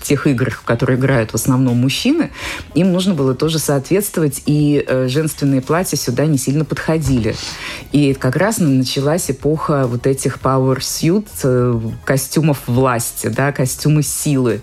тех 0.00 0.26
играх, 0.26 0.54
в 0.54 0.62
которые 0.62 0.98
играют 0.98 1.30
в 1.30 1.34
основном 1.34 1.78
мужчины, 1.78 2.30
им 2.74 2.92
нужно 2.92 3.14
было 3.14 3.34
тоже 3.34 3.58
соответствовать, 3.58 4.42
и 4.46 4.84
э, 4.86 5.08
женственные 5.08 5.60
платья 5.60 5.96
сюда 5.96 6.26
не 6.26 6.38
сильно 6.38 6.64
подходили. 6.64 7.34
И 7.92 8.14
как 8.14 8.36
раз 8.36 8.58
началась 8.58 9.30
эпоха 9.30 9.86
вот 9.86 10.06
этих 10.06 10.38
power 10.38 10.78
suit, 10.78 11.26
э, 11.42 11.80
костюмов 12.04 12.58
власти, 12.66 13.28
да, 13.28 13.52
костюмы 13.52 14.02
силы. 14.02 14.60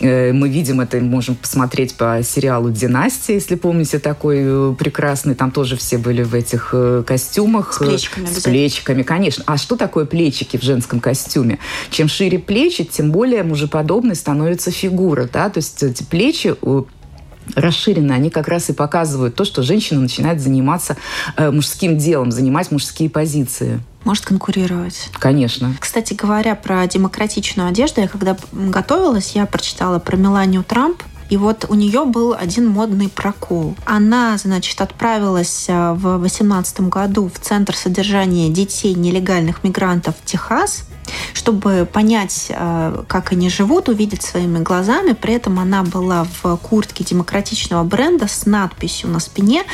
Э, 0.00 0.32
мы 0.32 0.48
видим 0.48 0.80
это, 0.80 0.98
можем 1.00 1.34
посмотреть 1.34 1.94
по 1.94 2.20
сериалу 2.22 2.70
«Династия», 2.70 3.34
если 3.34 3.54
помните, 3.54 3.98
такой 3.98 4.74
прекрасный, 4.76 5.34
там 5.34 5.50
тоже 5.50 5.76
все 5.76 5.98
были 5.98 6.22
в 6.22 6.34
этих 6.34 6.74
костюмах. 7.06 7.72
С 7.72 7.78
плечиками. 7.78 8.26
С 8.26 8.40
плечиками, 8.42 9.02
конечно. 9.02 9.44
А 9.46 9.56
что 9.56 9.76
такое 9.76 10.04
плечики 10.04 10.56
в 10.56 10.62
женском 10.62 11.00
костюме? 11.00 11.58
Чем 11.90 12.08
шире 12.08 12.38
плечи, 12.38 12.84
тем 12.84 13.10
более 13.10 13.42
мужеподобной 13.42 14.16
становится 14.16 14.61
фигура, 14.70 15.28
да, 15.32 15.50
то 15.50 15.58
есть 15.58 15.82
эти 15.82 16.02
плечи 16.02 16.54
расширены, 17.54 18.12
они 18.12 18.30
как 18.30 18.48
раз 18.48 18.70
и 18.70 18.72
показывают 18.72 19.34
то, 19.34 19.44
что 19.44 19.62
женщина 19.62 20.00
начинает 20.00 20.40
заниматься 20.40 20.96
э, 21.36 21.50
мужским 21.50 21.98
делом, 21.98 22.30
занимать 22.30 22.70
мужские 22.70 23.10
позиции. 23.10 23.80
Может 24.04 24.24
конкурировать. 24.24 25.10
Конечно. 25.14 25.74
Кстати 25.78 26.14
говоря, 26.14 26.54
про 26.54 26.86
демократичную 26.86 27.68
одежду, 27.68 28.00
я 28.00 28.08
когда 28.08 28.36
готовилась, 28.52 29.32
я 29.34 29.46
прочитала 29.46 29.98
про 29.98 30.16
Меланию 30.16 30.64
Трамп, 30.64 31.02
и 31.30 31.36
вот 31.36 31.66
у 31.68 31.74
нее 31.74 32.04
был 32.04 32.34
один 32.38 32.68
модный 32.68 33.08
прокол. 33.08 33.74
Она, 33.86 34.36
значит, 34.36 34.80
отправилась 34.80 35.66
э, 35.68 35.92
в 35.92 36.18
2018 36.18 36.82
году 36.82 37.30
в 37.32 37.38
Центр 37.38 37.74
содержания 37.74 38.50
детей 38.50 38.94
нелегальных 38.94 39.64
мигрантов 39.64 40.14
в 40.20 40.24
Техас, 40.26 40.84
чтобы 41.34 41.88
понять, 41.90 42.46
э, 42.50 43.04
как 43.08 43.32
они 43.32 43.48
живут, 43.48 43.88
увидеть 43.88 44.22
своими 44.22 44.58
глазами. 44.58 45.12
При 45.12 45.34
этом 45.34 45.58
она 45.58 45.82
была 45.82 46.26
в 46.42 46.56
куртке 46.56 47.04
демократичного 47.04 47.84
бренда 47.84 48.28
с 48.28 48.46
надписью 48.46 49.10
на 49.10 49.20
спине, 49.20 49.64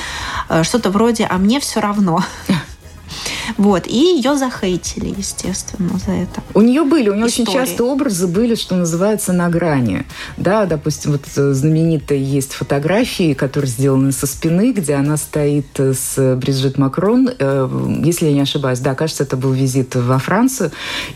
э, 0.49 0.63
что-то 0.65 0.91
вроде 0.91 1.25
«А 1.25 1.39
мне 1.39 1.61
все 1.61 1.81
равно». 1.81 2.23
Вот. 3.57 3.87
И 3.87 3.97
ее 4.17 4.37
захейтили, 4.37 5.15
естественно, 5.17 5.99
за 5.99 6.13
это. 6.13 6.43
У 6.55 6.61
нее 6.61 6.85
были, 6.85 7.09
у 7.09 7.15
нее 7.15 7.27
Истории. 7.27 7.49
очень 7.49 7.55
часто 7.55 7.85
образы 7.85 8.27
были, 8.27 8.55
что 8.55 8.77
называется, 8.77 9.33
на 9.33 9.49
грани. 9.49 10.05
Да, 10.37 10.67
допустим, 10.67 11.13
вот 11.13 11.23
э, 11.37 11.53
знаменитые 11.53 12.23
есть 12.23 12.53
фотографии, 12.53 13.35
которые 13.35 13.71
сделаны 13.71 14.13
со 14.13 14.27
спины, 14.27 14.73
где 14.73 14.95
она 14.95 15.17
стоит 15.17 15.67
э, 15.79 15.95
с 15.95 16.37
Бриджит 16.37 16.79
Макрон. 16.79 17.31
Э, 17.39 17.69
если 18.05 18.27
я 18.27 18.33
не 18.33 18.41
ошибаюсь, 18.41 18.81
да, 18.81 18.95
кажется, 18.95 19.25
это 19.25 19.37
был 19.37 19.53
визит 19.53 19.95
во 19.95 20.19
Францию. 20.19 20.71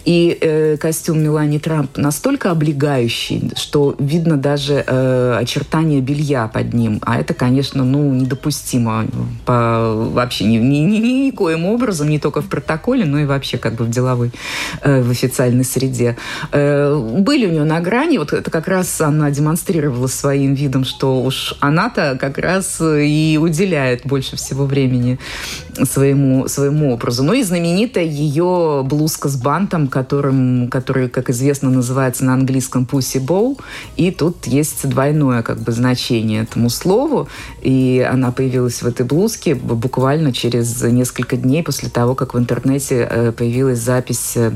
И 0.05 0.79
костюм 0.81 1.23
Мелани 1.23 1.59
Трамп 1.59 1.97
настолько 1.97 2.51
облегающий, 2.51 3.53
что 3.57 3.95
видно 3.99 4.37
даже 4.37 4.81
очертания 4.81 6.01
белья 6.01 6.49
под 6.49 6.73
ним. 6.75 7.01
А 7.03 7.19
это, 7.19 7.35
конечно, 7.35 7.85
ну, 7.85 8.13
недопустимо 8.13 9.07
по, 9.45 10.11
вообще 10.13 10.45
ни, 10.45 10.57
ни, 10.57 10.79
ни, 10.79 11.27
никоим 11.27 11.67
образом, 11.67 12.09
не 12.09 12.19
только 12.23 12.41
в 12.41 12.49
протоколе, 12.49 13.05
но 13.05 13.19
и 13.19 13.25
вообще 13.25 13.59
как 13.59 13.75
бы 13.75 13.85
в 13.85 13.91
деловой, 13.91 14.33
э, 14.81 15.03
в 15.03 15.11
официальной 15.11 15.65
среде. 15.65 16.17
Э, 16.53 16.97
были 16.97 17.47
у 17.47 17.51
нее 17.51 17.65
на 17.65 17.81
грани, 17.81 18.19
вот 18.19 18.33
это 18.33 18.51
как 18.51 18.69
раз 18.69 19.01
она 19.01 19.31
демонстрировала 19.31 20.07
своим 20.07 20.55
видом, 20.55 20.85
что 20.85 21.23
уж 21.23 21.55
она-то 21.61 22.17
как 22.19 22.39
раз 22.39 22.81
и 22.81 23.39
уделяет 23.41 24.07
больше 24.07 24.37
всего 24.37 24.65
времени 24.65 25.19
своему, 25.85 26.49
своему 26.49 26.93
образу. 26.93 27.23
Ну 27.23 27.33
и 27.33 27.43
знаменитая 27.43 28.05
ее 28.05 28.83
блузка 28.85 29.29
с 29.29 29.37
бантом, 29.37 29.89
которым, 29.89 30.69
который, 30.69 31.09
как 31.09 31.31
известно, 31.31 31.71
называется 31.71 32.25
на 32.25 32.35
английском 32.35 32.89
Pussy 32.91 33.25
Bow. 33.25 33.59
И 33.97 34.11
тут 34.11 34.47
есть 34.47 34.89
двойное 34.89 35.43
как 35.43 35.59
бы 35.61 35.73
значение 35.73 36.43
этому 36.43 36.71
слову. 36.71 37.29
И 37.61 38.07
она 38.09 38.33
появилась 38.33 38.83
в 38.83 38.87
этой 38.87 39.07
блузке 39.07 39.55
буквально 39.55 40.33
через 40.33 40.83
несколько 40.83 41.37
дней 41.37 41.63
после 41.63 41.89
того, 41.89 42.15
как 42.15 42.35
в 42.35 42.39
интернете 42.39 43.07
э, 43.09 43.33
появилась 43.33 43.79
запись 43.79 44.33
э, 44.37 44.53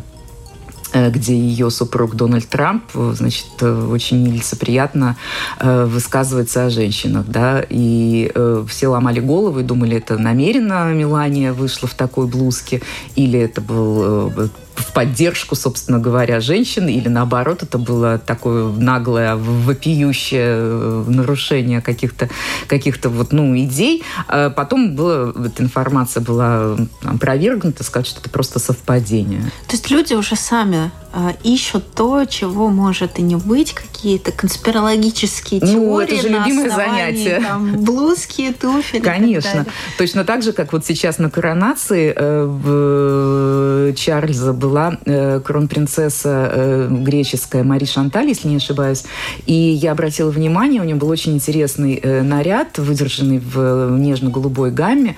где 0.93 1.37
ее 1.37 1.71
супруг 1.71 2.15
Дональд 2.15 2.49
Трамп, 2.49 2.85
значит, 2.95 3.47
э, 3.61 3.89
очень 3.91 4.23
нелицеприятно 4.23 5.17
э, 5.59 5.85
высказывается 5.85 6.67
о 6.67 6.71
женщинах, 6.71 7.27
да, 7.27 7.65
и 7.69 8.33
все 8.69 8.89
ломали 8.89 9.21
голову 9.21 9.61
и 9.61 9.63
думали, 9.63 9.97
это 9.97 10.19
намеренно 10.19 10.93
Мелания 10.93 11.53
вышла 11.53 11.89
в 11.89 11.95
такой 11.95 12.27
блузке, 12.27 12.83
или 13.15 13.39
это 13.39 13.61
был 13.61 14.33
в 14.77 14.93
поддержку, 14.93 15.55
собственно 15.55 15.99
говоря, 15.99 16.41
женщин, 16.41 16.89
или 16.89 17.09
наоборот, 17.09 17.63
это 17.63 17.79
было 17.79 18.19
такое 18.19 18.71
наглое, 18.73 19.37
вопиющее 19.37 21.05
нарушение 21.09 21.81
каких-то 21.81 22.29
каких 22.67 22.97
вот, 23.05 23.33
ну, 23.33 23.57
идей. 23.57 24.03
А 24.29 24.51
потом 24.51 24.95
была, 24.95 25.33
эта 25.45 25.63
информация 25.63 26.23
была 26.23 26.77
опровергнута, 27.03 27.85
сказать, 27.85 28.07
что 28.07 28.21
это 28.21 28.31
просто 28.31 28.59
совпадение. 28.59 29.43
То 29.69 29.77
есть 29.77 29.91
люди 29.91 30.15
уже 30.15 30.37
сами 30.37 30.91
Э, 31.19 31.33
ищут 31.45 31.95
то, 31.95 32.27
чего 32.27 32.69
может 32.69 33.19
и 33.19 33.23
не 33.23 33.37
быть, 33.37 33.73
какие-то 33.73 34.33
конспирологические 34.33 35.63
ну, 35.63 35.67
теории. 35.67 36.13
это 36.13 36.23
же 36.23 36.29
любимое 36.29 36.69
занятие. 36.69 37.41
Там, 37.41 37.83
блузки, 37.83 38.53
туфели. 38.53 39.01
Конечно. 39.01 39.65
Точно 39.97 40.27
так 40.27 40.43
же, 40.43 40.53
как 40.53 40.75
вот 40.75 40.85
сейчас 40.85 41.17
на 41.17 41.31
коронации 41.31 42.13
э, 42.15 43.95
Чарльза 43.97 44.53
была 44.69 44.99
э, 45.05 45.41
кронпринцесса 45.41 46.89
греческая 46.91 47.63
Мари 47.63 47.85
Шанталь, 47.85 48.29
если 48.29 48.49
не 48.49 48.57
ошибаюсь. 48.57 49.05
И 49.47 49.53
я 49.53 49.93
обратила 49.93 50.31
внимание, 50.31 50.81
у 50.81 50.85
нее 50.85 50.97
был 50.97 51.09
очень 51.09 51.35
интересный 51.35 52.01
наряд, 52.23 52.79
выдержанный 52.79 53.39
в 53.39 53.97
нежно-голубой 53.99 54.71
гамме, 54.71 55.17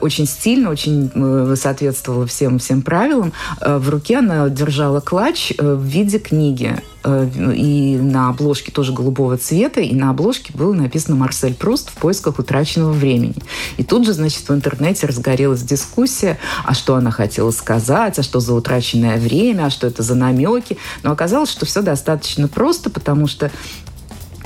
очень 0.00 0.26
стильно, 0.26 0.70
очень 0.70 1.56
соответствовало 1.56 2.26
всем, 2.26 2.58
всем 2.58 2.82
правилам. 2.82 3.32
В 3.60 3.88
руке 3.88 4.18
она 4.18 4.48
держала 4.48 5.00
клатч 5.00 5.52
э, 5.56 5.74
в 5.74 5.82
виде 5.82 6.18
книги. 6.18 6.76
Э, 7.04 7.28
и 7.54 7.96
на 7.96 8.28
обложке 8.28 8.70
тоже 8.70 8.92
голубого 8.92 9.36
цвета, 9.36 9.80
и 9.80 9.94
на 9.94 10.10
обложке 10.10 10.52
было 10.54 10.72
написано 10.72 11.16
«Марсель 11.16 11.54
Пруст 11.54 11.90
в 11.90 11.94
поисках 11.94 12.38
утраченного 12.38 12.92
времени». 12.92 13.34
И 13.76 13.84
тут 13.84 14.06
же, 14.06 14.12
значит, 14.12 14.48
в 14.48 14.52
интернете 14.52 15.06
разгорелась 15.06 15.62
дискуссия, 15.62 16.38
а 16.64 16.74
что 16.74 16.94
она 16.94 17.10
хотела 17.10 17.50
сказать, 17.50 18.18
а 18.18 18.22
что 18.22 18.40
за 18.40 18.54
утраченное 18.54 19.18
время, 19.18 19.66
а 19.66 19.70
что 19.70 19.86
это 19.86 20.02
за 20.02 20.14
намеки. 20.14 20.78
Но 21.02 21.10
оказалось, 21.12 21.50
что 21.50 21.66
все 21.66 21.82
достаточно 21.82 22.46
просто, 22.46 22.90
потому 22.90 23.26
что 23.26 23.50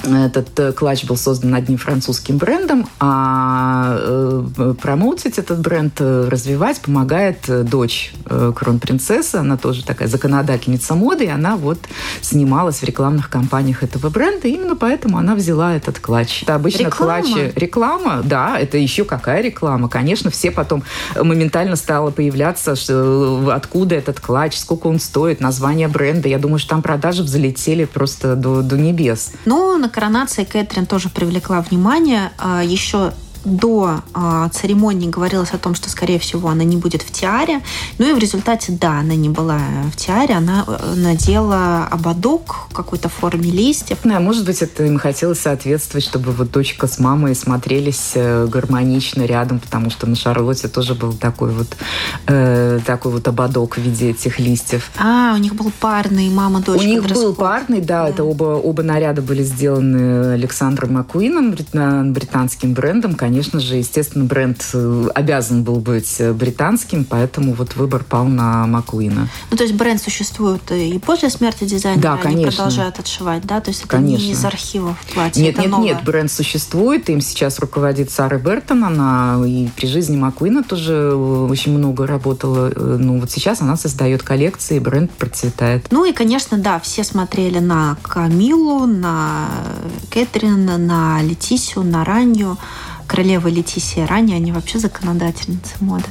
этот 0.04 0.58
э, 0.58 0.72
клатч 0.72 1.04
был 1.04 1.16
создан 1.16 1.54
одним 1.54 1.78
французским 1.78 2.38
брендом, 2.38 2.88
а 3.00 3.96
э, 3.98 4.74
промоутить 4.80 5.38
этот 5.38 5.60
бренд, 5.60 5.94
э, 6.00 6.28
развивать 6.28 6.80
помогает 6.80 7.38
дочь 7.68 8.12
кронпринцессы. 8.26 9.36
Она 9.36 9.56
тоже 9.56 9.84
такая 9.84 10.08
законодательница 10.08 10.94
моды, 10.94 11.24
и 11.24 11.28
она 11.28 11.56
вот 11.56 11.78
снималась 12.20 12.78
в 12.80 12.84
рекламных 12.84 13.30
кампаниях 13.30 13.82
этого 13.82 14.10
бренда. 14.10 14.48
И 14.48 14.52
именно 14.52 14.76
поэтому 14.76 15.18
она 15.18 15.34
взяла 15.34 15.74
этот 15.74 15.98
клатч. 15.98 16.42
Это 16.42 16.54
обычно 16.54 16.86
реклама? 16.86 17.22
клатчи... 17.22 17.52
Реклама, 17.56 18.22
да, 18.24 18.58
это 18.58 18.78
еще 18.78 19.04
какая 19.04 19.42
реклама. 19.42 19.88
Конечно, 19.88 20.30
все 20.30 20.50
потом 20.50 20.82
моментально 21.14 21.76
стало 21.76 22.10
появляться, 22.10 22.76
что, 22.76 23.50
откуда 23.52 23.94
этот 23.94 24.20
клатч, 24.20 24.56
сколько 24.56 24.88
он 24.88 25.00
стоит, 25.00 25.40
название 25.40 25.88
бренда. 25.88 26.28
Я 26.28 26.38
думаю, 26.38 26.58
что 26.58 26.70
там 26.70 26.82
продажи 26.82 27.22
взлетели 27.22 27.84
просто 27.84 28.34
до, 28.34 28.62
до 28.62 28.76
небес. 28.76 29.32
Ну, 29.44 29.78
на 29.86 29.92
коронации 29.92 30.42
Кэтрин 30.42 30.84
тоже 30.84 31.08
привлекла 31.08 31.60
внимание. 31.60 32.32
А, 32.38 32.60
Еще 32.60 33.12
до 33.46 34.00
э, 34.14 34.48
церемонии 34.52 35.08
говорилось 35.08 35.50
о 35.50 35.58
том, 35.58 35.74
что, 35.74 35.90
скорее 35.90 36.18
всего, 36.18 36.48
она 36.48 36.64
не 36.64 36.76
будет 36.76 37.02
в 37.02 37.10
тиаре. 37.10 37.60
Ну 37.98 38.08
и 38.08 38.12
в 38.12 38.18
результате, 38.18 38.72
да, 38.72 39.00
она 39.00 39.14
не 39.14 39.28
была 39.28 39.58
в 39.92 39.96
тиаре, 39.96 40.34
она 40.34 40.64
э, 40.66 40.94
надела 40.96 41.86
ободок 41.86 42.68
какой-то 42.72 43.08
форме 43.08 43.50
листьев. 43.50 43.98
Да, 44.04 44.20
может 44.20 44.44
быть, 44.44 44.62
это 44.62 44.84
им 44.84 44.98
хотелось 44.98 45.40
соответствовать, 45.40 46.04
чтобы 46.04 46.32
вот 46.32 46.50
дочка 46.50 46.86
с 46.86 46.98
мамой 46.98 47.34
смотрелись 47.34 48.12
э, 48.14 48.46
гармонично 48.46 49.22
рядом, 49.22 49.58
потому 49.58 49.90
что 49.90 50.06
на 50.06 50.16
Шарлотте 50.16 50.68
тоже 50.68 50.94
был 50.94 51.12
такой 51.12 51.50
вот, 51.50 51.76
э, 52.26 52.80
такой 52.86 53.12
вот 53.12 53.26
ободок 53.28 53.76
в 53.76 53.80
виде 53.80 54.10
этих 54.10 54.38
листьев. 54.38 54.90
А, 54.98 55.34
у 55.34 55.38
них 55.38 55.54
был 55.54 55.72
парный 55.80 56.28
мама-дочка. 56.30 56.82
У 56.82 56.86
них 56.86 57.04
был 57.06 57.34
парный, 57.34 57.80
да, 57.80 57.96
да, 57.96 58.08
это 58.10 58.24
оба, 58.24 58.44
оба 58.44 58.82
наряда 58.82 59.22
были 59.22 59.42
сделаны 59.42 60.34
Александром 60.34 60.94
Маккуином, 60.94 61.56
британским 62.12 62.74
брендом, 62.74 63.14
конечно, 63.14 63.35
конечно 63.36 63.60
же, 63.60 63.76
естественно, 63.76 64.24
бренд 64.24 64.66
э, 64.72 65.08
обязан 65.14 65.62
был 65.62 65.76
быть 65.76 66.22
британским, 66.32 67.04
поэтому 67.04 67.52
вот 67.52 67.76
выбор 67.76 68.02
пал 68.02 68.24
на 68.24 68.66
Маккуина. 68.66 69.28
Ну, 69.50 69.56
то 69.58 69.62
есть 69.62 69.76
бренд 69.76 70.00
существует 70.00 70.62
и 70.70 70.98
после 70.98 71.28
смерти 71.28 71.64
дизайнера, 71.64 72.00
да, 72.00 72.12
они 72.14 72.22
конечно. 72.22 72.52
продолжают 72.52 72.98
отшивать, 72.98 73.44
да? 73.44 73.60
То 73.60 73.72
есть 73.72 73.80
это 73.80 73.90
конечно. 73.90 74.24
не 74.24 74.32
из 74.32 74.42
архивов 74.42 74.96
платья, 75.12 75.42
Нет, 75.42 75.52
это 75.52 75.60
нет, 75.60 75.70
новое. 75.70 75.86
нет, 75.88 76.02
бренд 76.02 76.32
существует, 76.32 77.10
им 77.10 77.20
сейчас 77.20 77.58
руководит 77.58 78.10
Сара 78.10 78.38
Бертон, 78.38 78.84
она 78.84 79.38
и 79.46 79.68
при 79.76 79.86
жизни 79.86 80.16
Маккуина 80.16 80.64
тоже 80.64 81.14
очень 81.14 81.76
много 81.76 82.06
работала. 82.06 82.72
Ну, 82.74 83.20
вот 83.20 83.30
сейчас 83.30 83.60
она 83.60 83.76
создает 83.76 84.22
коллекции, 84.22 84.78
бренд 84.78 85.10
процветает. 85.10 85.88
Ну 85.90 86.06
и, 86.06 86.12
конечно, 86.14 86.56
да, 86.56 86.80
все 86.80 87.04
смотрели 87.04 87.58
на 87.58 87.98
Камилу, 88.00 88.86
на 88.86 89.50
Кэтрин, 90.10 90.86
на 90.86 91.20
Летисию, 91.20 91.84
на 91.84 92.02
Ранью 92.02 92.56
королева 93.06 93.48
Летисия 93.48 94.06
ранее, 94.06 94.36
они 94.36 94.52
вообще 94.52 94.78
законодательницы 94.78 95.74
моды. 95.80 96.04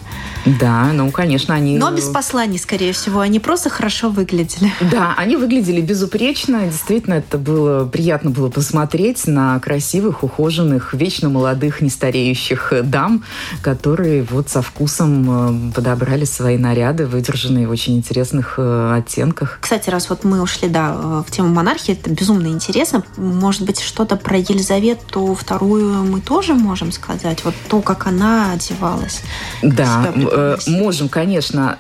Да, 0.60 0.92
ну, 0.94 1.12
конечно, 1.12 1.56
они... 1.56 1.78
Но 1.78 1.92
без 1.92 2.06
посланий, 2.06 2.60
скорее 2.60 2.94
всего. 2.94 3.20
Они 3.20 3.40
просто 3.40 3.70
хорошо 3.70 4.10
выглядели. 4.10 4.72
Да, 4.92 5.14
они 5.18 5.36
выглядели 5.36 5.82
безупречно. 5.82 6.66
Действительно, 6.66 7.16
это 7.16 7.38
было 7.38 7.86
приятно 7.86 8.30
было 8.30 8.50
посмотреть 8.50 9.28
на 9.28 9.60
красивых, 9.60 10.24
ухоженных, 10.24 10.94
вечно 10.94 11.30
молодых, 11.30 11.82
нестареющих 11.82 12.74
дам, 12.84 13.24
которые 13.62 14.24
вот 14.24 14.50
со 14.50 14.62
вкусом 14.62 15.70
э, 15.70 15.74
подобрали 15.74 16.26
свои 16.26 16.58
наряды, 16.58 17.08
выдержанные 17.08 17.68
в 17.68 17.72
очень 17.72 17.98
интересных 17.98 18.56
э, 18.58 18.96
оттенках. 18.98 19.60
Кстати, 19.62 19.90
раз 19.90 20.10
вот 20.10 20.24
мы 20.24 20.42
ушли, 20.42 20.68
да, 20.70 21.24
в 21.26 21.32
тему 21.32 21.50
монархии, 21.50 21.94
это 21.94 22.10
безумно 22.10 22.48
интересно. 22.48 23.04
Может 23.18 23.64
быть, 23.64 23.82
что-то 23.82 24.16
про 24.16 24.38
Елизавету 24.38 25.34
вторую 25.34 26.04
мы 26.04 26.22
тоже 26.22 26.54
можем 26.54 26.85
сказать? 26.92 27.44
Вот 27.44 27.54
то, 27.70 27.82
как 27.82 28.08
она 28.08 28.54
одевалась. 28.54 29.22
Да, 29.62 30.12
э, 30.16 30.58
можем, 30.68 31.10
конечно. 31.10 31.78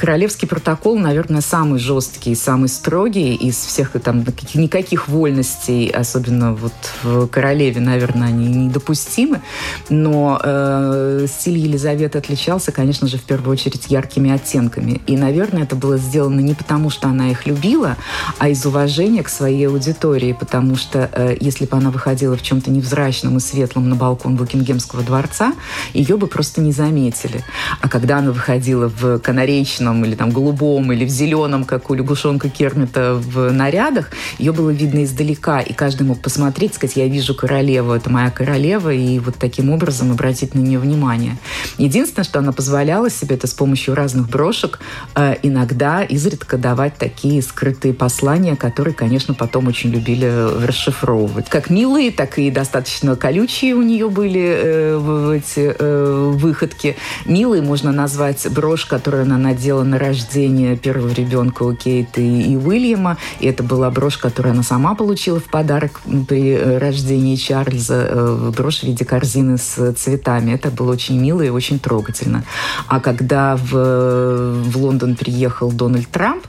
Королевский 0.00 0.48
протокол, 0.48 0.98
наверное, 0.98 1.42
самый 1.42 1.78
жесткий, 1.78 2.34
самый 2.34 2.70
строгий 2.70 3.34
из 3.34 3.56
всех 3.56 3.90
там 4.02 4.24
никаких 4.54 5.08
вольностей, 5.08 5.90
особенно 5.90 6.54
вот 6.54 6.72
в 7.02 7.26
королеве, 7.26 7.82
наверное, 7.82 8.28
они 8.28 8.48
недопустимы. 8.48 9.42
Но 9.90 10.40
э, 10.42 11.26
стиль 11.28 11.58
Елизаветы 11.58 12.16
отличался, 12.16 12.72
конечно 12.72 13.08
же, 13.08 13.18
в 13.18 13.24
первую 13.24 13.52
очередь 13.52 13.90
яркими 13.90 14.30
оттенками. 14.30 15.02
И, 15.06 15.18
наверное, 15.18 15.64
это 15.64 15.76
было 15.76 15.98
сделано 15.98 16.40
не 16.40 16.54
потому, 16.54 16.88
что 16.88 17.08
она 17.08 17.30
их 17.30 17.44
любила, 17.44 17.98
а 18.38 18.48
из 18.48 18.64
уважения 18.64 19.22
к 19.22 19.28
своей 19.28 19.68
аудитории, 19.68 20.32
потому 20.32 20.76
что 20.76 21.10
э, 21.12 21.36
если 21.40 21.66
бы 21.66 21.76
она 21.76 21.90
выходила 21.90 22.38
в 22.38 22.42
чем-то 22.42 22.70
невзрачном 22.70 23.36
и 23.36 23.40
светлом 23.40 23.90
на 23.90 23.96
балкон 23.96 24.36
Букингемского 24.36 25.02
дворца, 25.02 25.52
ее 25.92 26.16
бы 26.16 26.26
просто 26.26 26.62
не 26.62 26.72
заметили. 26.72 27.44
А 27.82 27.88
когда 27.90 28.16
она 28.16 28.32
выходила 28.32 28.88
в 28.88 29.18
канареечном 29.18 29.89
красном 29.90 30.04
или 30.04 30.14
там 30.14 30.30
голубом 30.30 30.92
или 30.92 31.04
в 31.04 31.08
зеленом, 31.08 31.64
как 31.64 31.90
у 31.90 31.94
лягушонка 31.94 32.48
Кермита 32.48 33.14
в 33.14 33.52
нарядах, 33.52 34.10
ее 34.38 34.52
было 34.52 34.70
видно 34.70 35.04
издалека, 35.04 35.60
и 35.60 35.72
каждый 35.72 36.06
мог 36.06 36.20
посмотреть, 36.20 36.74
сказать, 36.74 36.96
я 36.96 37.08
вижу 37.08 37.34
королеву, 37.34 37.92
это 37.92 38.10
моя 38.10 38.30
королева, 38.30 38.92
и 38.92 39.18
вот 39.18 39.36
таким 39.36 39.70
образом 39.70 40.10
обратить 40.10 40.54
на 40.54 40.60
нее 40.60 40.78
внимание. 40.78 41.36
Единственное, 41.78 42.24
что 42.24 42.38
она 42.38 42.52
позволяла 42.52 43.10
себе, 43.10 43.36
это 43.36 43.46
с 43.46 43.54
помощью 43.54 43.94
разных 43.94 44.28
брошек 44.28 44.80
э, 45.14 45.36
иногда 45.42 46.02
изредка 46.02 46.56
давать 46.56 46.96
такие 46.96 47.42
скрытые 47.42 47.94
послания, 47.94 48.56
которые, 48.56 48.94
конечно, 48.94 49.34
потом 49.34 49.68
очень 49.68 49.90
любили 49.90 50.26
расшифровывать. 50.66 51.48
Как 51.48 51.70
милые, 51.70 52.10
так 52.10 52.38
и 52.38 52.50
достаточно 52.50 53.16
колючие 53.16 53.74
у 53.74 53.82
нее 53.82 54.08
были 54.08 54.42
э, 54.42 55.38
эти 55.38 55.74
э, 55.78 56.32
выходки. 56.34 56.96
Милые 57.24 57.62
можно 57.62 57.92
назвать 57.92 58.46
брошь, 58.50 58.84
которую 58.86 59.22
она 59.22 59.38
надела 59.40 59.79
на 59.84 59.98
рождение 59.98 60.76
первого 60.76 61.12
ребенка 61.12 61.62
у 61.62 61.74
Кейта 61.74 62.20
и, 62.20 62.56
Уильяма. 62.56 63.16
И 63.40 63.46
это 63.46 63.62
была 63.62 63.90
брошь, 63.90 64.18
которую 64.18 64.52
она 64.52 64.62
сама 64.62 64.94
получила 64.94 65.40
в 65.40 65.44
подарок 65.44 66.00
при 66.28 66.52
э, 66.52 66.78
рождении 66.78 67.36
Чарльза. 67.36 68.06
Э, 68.08 68.52
брошь 68.56 68.80
в 68.80 68.82
виде 68.84 69.04
корзины 69.04 69.58
с 69.58 69.92
цветами. 69.94 70.52
Это 70.52 70.70
было 70.70 70.92
очень 70.92 71.18
мило 71.18 71.42
и 71.42 71.48
очень 71.48 71.78
трогательно. 71.78 72.44
А 72.86 73.00
когда 73.00 73.56
в, 73.56 73.72
в 73.72 74.76
Лондон 74.76 75.16
приехал 75.16 75.70
Дональд 75.72 76.08
Трамп, 76.08 76.44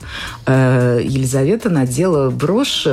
э, 0.45 1.01
Елизавета 1.03 1.69
надела 1.69 2.29
брошь, 2.29 2.88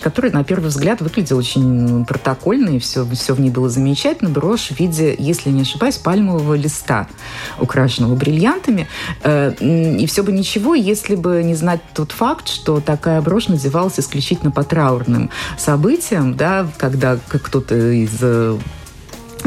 которая 0.00 0.32
на 0.32 0.44
первый 0.44 0.68
взгляд 0.68 1.00
выглядела 1.00 1.38
очень 1.38 2.04
протокольно, 2.04 2.70
и 2.70 2.78
все, 2.78 3.06
все 3.12 3.34
в 3.34 3.40
ней 3.40 3.50
было 3.50 3.68
замечательно. 3.68 4.30
Брошь 4.30 4.68
в 4.68 4.78
виде, 4.78 5.14
если 5.18 5.50
не 5.50 5.62
ошибаюсь, 5.62 5.96
пальмового 5.96 6.54
листа, 6.54 7.08
украшенного 7.58 8.14
бриллиантами. 8.14 8.88
И 9.24 10.06
все 10.06 10.22
бы 10.22 10.32
ничего, 10.32 10.74
если 10.74 11.14
бы 11.14 11.42
не 11.42 11.54
знать 11.54 11.80
тот 11.94 12.12
факт, 12.12 12.48
что 12.48 12.80
такая 12.80 13.20
брошь 13.20 13.48
надевалась 13.48 13.98
исключительно 13.98 14.50
по 14.50 14.64
траурным 14.64 15.30
событиям, 15.58 16.34
да, 16.34 16.66
когда 16.78 17.18
кто-то 17.28 17.74
из 17.76 18.18
э, 18.20 18.58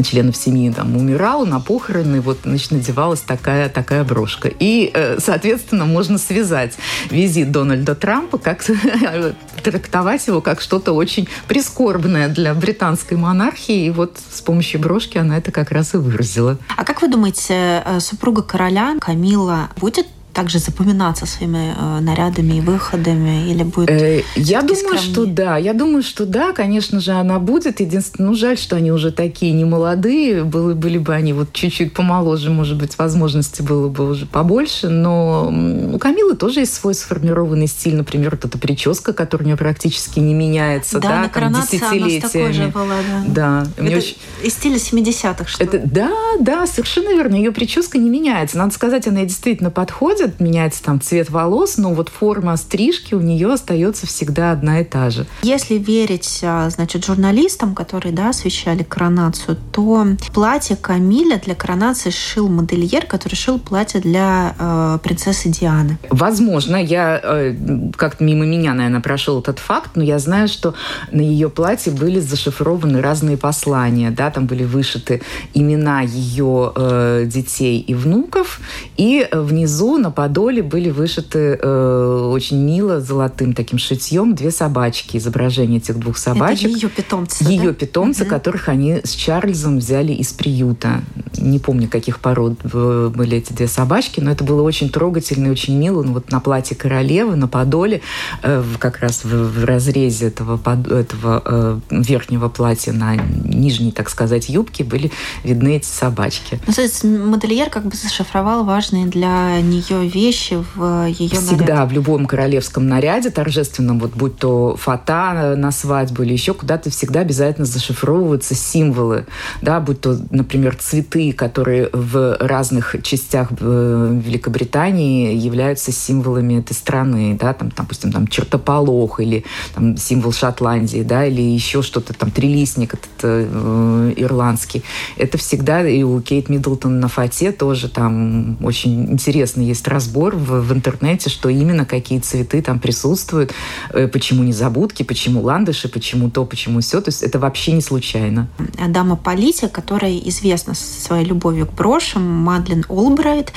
членов 0.02 0.36
семьи 0.36 0.72
там 0.72 0.96
умирал, 0.96 1.46
на 1.46 1.60
похороны 1.60 2.22
вот, 2.22 2.40
значит, 2.44 2.72
надевалась 2.72 3.22
такая, 3.22 3.70
такая 3.70 4.04
брошка. 4.04 4.50
И, 4.60 4.90
э, 4.94 5.18
соответственно, 5.20 5.86
можно 5.86 6.18
связать 6.18 6.74
визит 7.12 7.52
Дональда 7.52 7.94
Трампа, 7.94 8.38
как 8.38 8.64
трактовать 9.64 10.26
его 10.28 10.42
как 10.42 10.62
что-то 10.62 10.94
очень 10.94 11.28
прискорбное 11.48 12.30
для 12.30 12.54
британской 12.54 13.18
монархии. 13.18 13.86
И 13.86 13.90
вот 13.90 14.18
с 14.32 14.42
помощью 14.42 14.80
брошки 14.80 15.18
она 15.18 15.38
это 15.38 15.52
как 15.52 15.72
раз 15.72 15.94
и 15.94 15.98
выразила. 15.98 16.58
А 16.76 16.84
как 16.86 17.02
вы 17.02 17.10
думаете, 17.10 17.84
э, 17.86 18.00
супруга 18.00 18.42
короля 18.42 18.96
Камила 19.00 19.70
будет 19.78 20.08
также 20.34 20.60
запоминаться 20.60 21.26
своими 21.26 21.76
э, 21.78 22.00
нарядами 22.00 22.58
и 22.58 22.62
выходами 22.62 23.50
или 23.50 23.64
будет? 23.64 23.90
Э, 23.90 24.24
я 24.36 24.62
думаю, 24.62 24.98
скромнее? 24.98 25.04
что 25.04 25.26
да. 25.26 25.58
Я 25.58 25.74
думаю, 25.74 26.04
что 26.04 26.26
да, 26.26 26.52
конечно 26.52 27.00
же, 27.00 27.12
она 27.12 27.40
будет. 27.40 27.80
Единственное, 27.80 28.30
ну 28.30 28.36
жаль, 28.36 28.58
что 28.58 28.76
они 28.76 28.92
уже 28.92 29.12
такие 29.12 29.52
не 29.54 29.66
молодые. 29.66 30.44
Были, 30.44 30.74
были 30.74 30.98
бы 30.98 31.14
они 31.14 31.34
вот 31.34 31.54
чуть-чуть 31.54 31.94
помоложе, 31.94 32.50
может 32.50 32.78
быть, 32.78 32.98
возможности 32.98 33.62
было 33.62 33.88
бы 33.90 34.10
уже 34.10 34.26
побольше. 34.26 34.90
Но 34.90 35.54
у 35.94 36.00
Камилы 36.00 36.36
тоже 36.36 36.62
есть 36.62 36.74
свой 36.74 36.96
сформированный 36.96 37.68
стиль. 37.68 37.96
Например, 37.96 38.32
вот 38.32 38.46
эта 38.46 38.58
прическа, 38.58 39.14
которая 39.14 39.46
у 39.46 39.48
нее 39.48 39.58
практически 39.58 40.20
не 40.20 40.34
меняется, 40.34 41.00
да, 41.00 41.10
да 41.10 41.22
на 41.22 41.30
там 41.30 41.54
десятилетиями. 41.54 42.64
Она 42.64 42.68
была, 42.68 42.96
да. 43.28 43.64
да. 43.78 43.84
Это 43.86 43.98
очень... 43.98 44.18
из 44.44 44.54
стиля 44.54 44.78
70-х, 44.78 45.48
что 45.48 45.64
Это, 45.64 45.82
да, 45.86 46.12
да, 46.40 46.66
совершенно 46.66 47.10
верно. 47.10 47.36
Ее 47.36 47.52
прическа 47.52 47.98
не 47.98 48.10
меняется. 48.10 48.58
Надо 48.58 48.74
сказать, 48.74 49.08
она 49.08 49.24
действительно 49.24 49.70
подходит 49.70 50.23
происходит, 50.24 50.40
меняется 50.40 50.84
там 50.84 51.02
цвет 51.02 51.30
волос, 51.30 51.78
но 51.78 51.94
вот 51.94 52.10
форма 52.10 52.58
стрижки 52.58 53.14
у 53.14 53.22
нее 53.22 53.54
остается 53.54 54.08
всегда 54.08 54.52
одна 54.52 54.82
и 54.82 54.84
та 54.84 55.10
же. 55.10 55.26
Если 55.44 55.76
верить, 55.76 56.40
а, 56.44 56.70
значит, 56.70 57.06
журналистам, 57.06 57.76
которые, 57.76 58.14
да, 58.14 58.30
освещали 58.30 58.84
коронацию, 58.84 59.58
то 59.72 60.06
платье 60.34 60.76
Камиля 60.76 61.40
для 61.44 61.56
коронации 61.56 62.10
шил 62.10 62.48
модельер, 62.48 63.06
который 63.06 63.36
шил 63.36 63.60
платье 63.60 64.00
для 64.00 64.56
э, 64.58 65.00
принцессы 65.04 65.50
Дианы. 65.50 65.98
Возможно, 66.10 66.78
я 66.78 67.20
э, 67.22 67.56
как-то 67.96 68.24
мимо 68.24 68.46
меня, 68.46 68.74
наверное, 68.74 69.02
прошел 69.02 69.40
этот 69.40 69.60
факт, 69.60 69.92
но 69.96 70.04
я 70.04 70.20
знаю, 70.20 70.48
что 70.48 70.74
на 71.12 71.22
ее 71.22 71.50
платье 71.50 71.92
были 71.92 72.20
зашифрованы 72.20 73.02
разные 73.02 73.38
послания, 73.38 74.12
да, 74.12 74.30
там 74.32 74.46
были 74.46 74.64
вышиты 74.64 75.22
имена 75.54 76.02
ее 76.02 76.72
э, 76.76 77.24
детей 77.26 77.80
и 77.80 77.94
внуков, 77.94 78.60
и 78.98 79.28
внизу 79.32 79.98
на 79.98 80.13
подоле 80.14 80.64
были 80.64 80.90
вышиты 80.90 81.60
э, 81.62 82.30
очень 82.32 82.58
мило 82.58 83.02
золотым 83.02 83.54
таким 83.54 83.78
шитьем 83.78 84.36
две 84.36 84.52
собачки, 84.52 85.18
изображение 85.18 85.80
этих 85.80 86.00
двух 86.00 86.18
собачек. 86.18 86.70
Это 86.70 86.78
ее 86.78 86.90
питомцы, 86.90 87.44
Ее 87.44 87.70
да? 87.70 87.74
питомцы, 87.74 88.24
угу. 88.24 88.30
которых 88.30 88.70
они 88.70 89.02
с 89.04 89.12
Чарльзом 89.12 89.80
взяли 89.80 90.14
из 90.14 90.32
приюта. 90.32 91.02
Не 91.38 91.60
помню, 91.60 91.90
каких 91.90 92.20
пород 92.20 92.64
были 92.64 93.38
эти 93.38 93.54
две 93.54 93.68
собачки, 93.68 94.20
но 94.20 94.32
это 94.32 94.44
было 94.44 94.62
очень 94.62 94.90
трогательно 94.90 95.48
и 95.48 95.50
очень 95.50 95.78
мило. 95.78 96.04
Ну, 96.04 96.14
вот 96.14 96.32
на 96.32 96.40
платье 96.40 96.76
королевы, 96.76 97.36
на 97.36 97.48
подоле, 97.48 98.02
э, 98.42 98.64
как 98.80 99.00
раз 99.00 99.24
в, 99.24 99.30
в 99.30 99.66
разрезе 99.66 100.28
этого, 100.28 100.58
под, 100.58 100.88
этого 100.88 101.42
э, 101.46 101.80
верхнего 101.90 102.50
платья 102.50 102.94
на 102.94 103.16
нижней, 103.16 103.92
так 103.92 104.10
сказать, 104.10 104.50
юбке 104.50 104.84
были 104.84 105.12
видны 105.44 105.78
эти 105.78 105.86
собачки. 105.88 106.60
Ну, 106.68 106.74
то 106.74 106.82
есть 106.82 107.04
модельер 107.04 107.70
как 107.70 107.86
бы 107.86 107.96
зашифровал 107.96 108.64
важные 108.64 109.08
для 109.08 109.60
нее 109.62 110.03
вещи 110.08 110.64
в 110.76 111.08
ее 111.08 111.30
Всегда 111.30 111.76
наряде. 111.76 111.90
в 111.90 111.92
любом 111.94 112.26
королевском 112.26 112.88
наряде 112.88 113.30
торжественном, 113.30 114.00
вот 114.00 114.12
будь 114.12 114.38
то 114.38 114.76
фата 114.76 115.56
на 115.58 115.72
свадьбу 115.72 116.24
или 116.24 116.34
еще 116.34 116.54
куда-то, 116.54 116.90
всегда 116.90 117.22
обязательно 117.22 117.66
зашифровываются 117.66 118.56
символы, 118.56 119.26
да, 119.62 119.80
будь 119.80 120.02
то, 120.02 120.18
например, 120.30 120.76
цветы, 120.76 121.34
которые 121.34 121.90
в 121.94 122.38
разных 122.40 122.96
частях 123.04 123.50
э, 123.60 124.22
Великобритании 124.24 125.36
являются 125.36 125.92
символами 125.92 126.60
этой 126.60 126.74
страны, 126.74 127.38
да, 127.40 127.54
там, 127.54 127.72
допустим, 127.76 128.12
там 128.12 128.28
чертополох 128.28 129.20
или 129.20 129.46
там, 129.74 129.98
символ 129.98 130.32
Шотландии, 130.32 131.04
да, 131.04 131.26
или 131.26 131.42
еще 131.42 131.82
что-то 131.82 132.14
там, 132.14 132.32
трилистник 132.32 132.94
этот 132.94 133.10
э, 133.24 134.14
ирландский. 134.18 134.84
Это 135.18 135.38
всегда 135.38 135.88
и 135.88 136.04
у 136.04 136.22
Кейт 136.22 136.50
Миддлтон 136.50 137.00
на 137.00 137.08
фате 137.08 137.52
тоже 137.52 137.90
там 137.90 138.58
очень 138.64 139.12
интересный 139.12 139.66
есть 139.66 139.88
разбор 139.94 140.36
в, 140.36 140.62
в 140.62 140.74
интернете, 140.74 141.30
что 141.30 141.50
именно 141.50 141.86
какие 141.86 142.20
цветы 142.20 142.62
там 142.62 142.80
присутствуют, 142.80 143.54
э, 143.92 144.08
почему 144.08 144.44
незабудки, 144.44 145.04
почему 145.04 145.42
ландыши, 145.42 145.88
почему 145.88 146.30
то, 146.30 146.46
почему 146.46 146.82
все. 146.82 147.02
То 147.02 147.10
есть 147.10 147.24
это 147.24 147.40
вообще 147.40 147.72
не 147.72 147.82
случайно. 147.82 148.48
Дама 148.88 149.16
политик, 149.16 149.72
которая 149.72 150.18
известна 150.18 150.74
своей 150.74 151.26
любовью 151.26 151.68
к 151.68 151.74
брошам, 151.74 152.24
Мадлен 152.24 152.86
Олбрайт. 152.90 153.54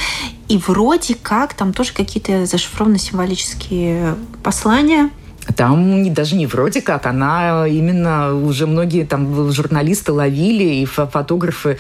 И 0.49 0.59
вроде 0.59 1.15
как 1.15 1.55
там 1.55 1.73
тоже 1.73 1.93
какие-то 1.93 2.47
зашифрованные 2.47 3.01
символические 3.01 4.15
послания– 4.43 5.11
там 5.55 6.13
даже 6.13 6.37
не 6.37 6.47
вроде 6.47 6.81
как, 6.83 7.07
она 7.07 7.67
именно 7.67 8.35
уже 8.35 8.67
многие 8.67 9.05
там 9.05 9.53
журналисты 9.53 10.13
ловили 10.13 10.65
и 10.65 10.85
фотографы 10.85 11.79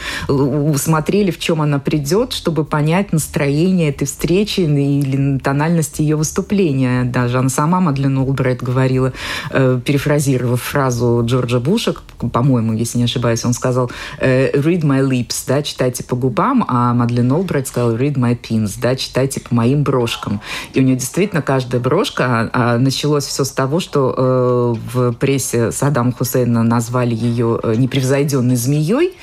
смотрели, 0.77 1.31
в 1.31 1.39
чем 1.39 1.63
она 1.63 1.79
придет, 1.79 2.33
чтобы 2.33 2.65
понять 2.65 3.13
настроение 3.13 3.91
этой 3.91 4.07
встречи 4.07 4.61
или 4.61 5.39
тональность 5.39 5.99
ее 5.99 6.17
выступления. 6.17 7.05
Даже 7.05 7.39
она 7.39 7.49
сама, 7.49 7.81
Мадлен 7.81 8.19
Олбрайт, 8.19 8.63
говорила, 8.63 9.13
э, 9.51 9.81
перефразировав 9.85 10.63
фразу 10.63 11.23
Джорджа 11.25 11.61
Буша, 11.61 11.95
по-моему, 12.33 12.73
если 12.73 12.99
не 12.99 13.05
ошибаюсь, 13.05 13.45
он 13.45 13.53
сказал 13.53 13.91
э, 14.19 14.53
«read 14.53 14.83
my 14.83 15.07
lips», 15.07 15.45
да, 15.47 15.63
читайте 15.63 16.05
по 16.05 16.17
губам, 16.17 16.65
а 16.69 16.95
Мадлен 16.95 17.31
Олбрайт 17.33 17.69
сказала 17.69 17.97
«read 17.97 18.15
my 18.15 18.39
pins», 18.39 18.75
да, 18.81 18.97
читайте 18.97 19.41
по 19.41 19.55
моим 19.55 19.83
брошкам. 19.83 20.41
И 20.73 20.81
у 20.81 20.83
нее 20.83 20.97
действительно 20.97 21.43
каждая 21.43 21.81
брошка, 21.81 22.25
а, 22.27 22.51
а 22.53 22.79
началось 22.79 23.25
все 23.25 23.45
с 23.45 23.51
того, 23.57 23.81
что 23.81 24.14
э, 24.16 24.75
в 24.92 25.12
прессе 25.14 25.73
Саддама 25.73 26.12
Хусейна 26.12 26.62
назвали 26.62 27.14
ее 27.14 27.59
э, 27.62 27.75
непревзойденной 27.77 28.55
змеей, 28.55 29.14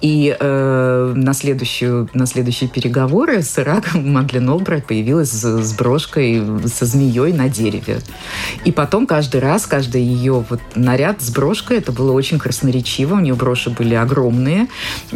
и 0.00 0.34
э, 0.38 1.12
на, 1.16 1.34
следующую, 1.34 2.08
на 2.14 2.26
следующие 2.26 2.70
переговоры 2.70 3.42
с 3.42 3.58
Ираком 3.58 4.10
Мадлен 4.12 4.48
Олбрайт 4.48 4.86
появилась 4.86 5.30
с, 5.30 5.44
с 5.44 5.74
брошкой 5.74 6.42
со 6.66 6.86
змеей 6.86 7.32
на 7.32 7.48
дереве. 7.48 7.98
И 8.64 8.70
потом 8.70 9.06
каждый 9.06 9.40
раз, 9.40 9.66
каждый 9.66 10.02
ее 10.02 10.44
вот 10.48 10.60
наряд 10.76 11.20
с 11.20 11.30
брошкой, 11.30 11.78
это 11.78 11.90
было 11.90 12.12
очень 12.12 12.38
красноречиво. 12.38 13.14
У 13.14 13.20
нее 13.20 13.34
броши 13.34 13.70
были 13.70 13.94
огромные, 13.94 14.68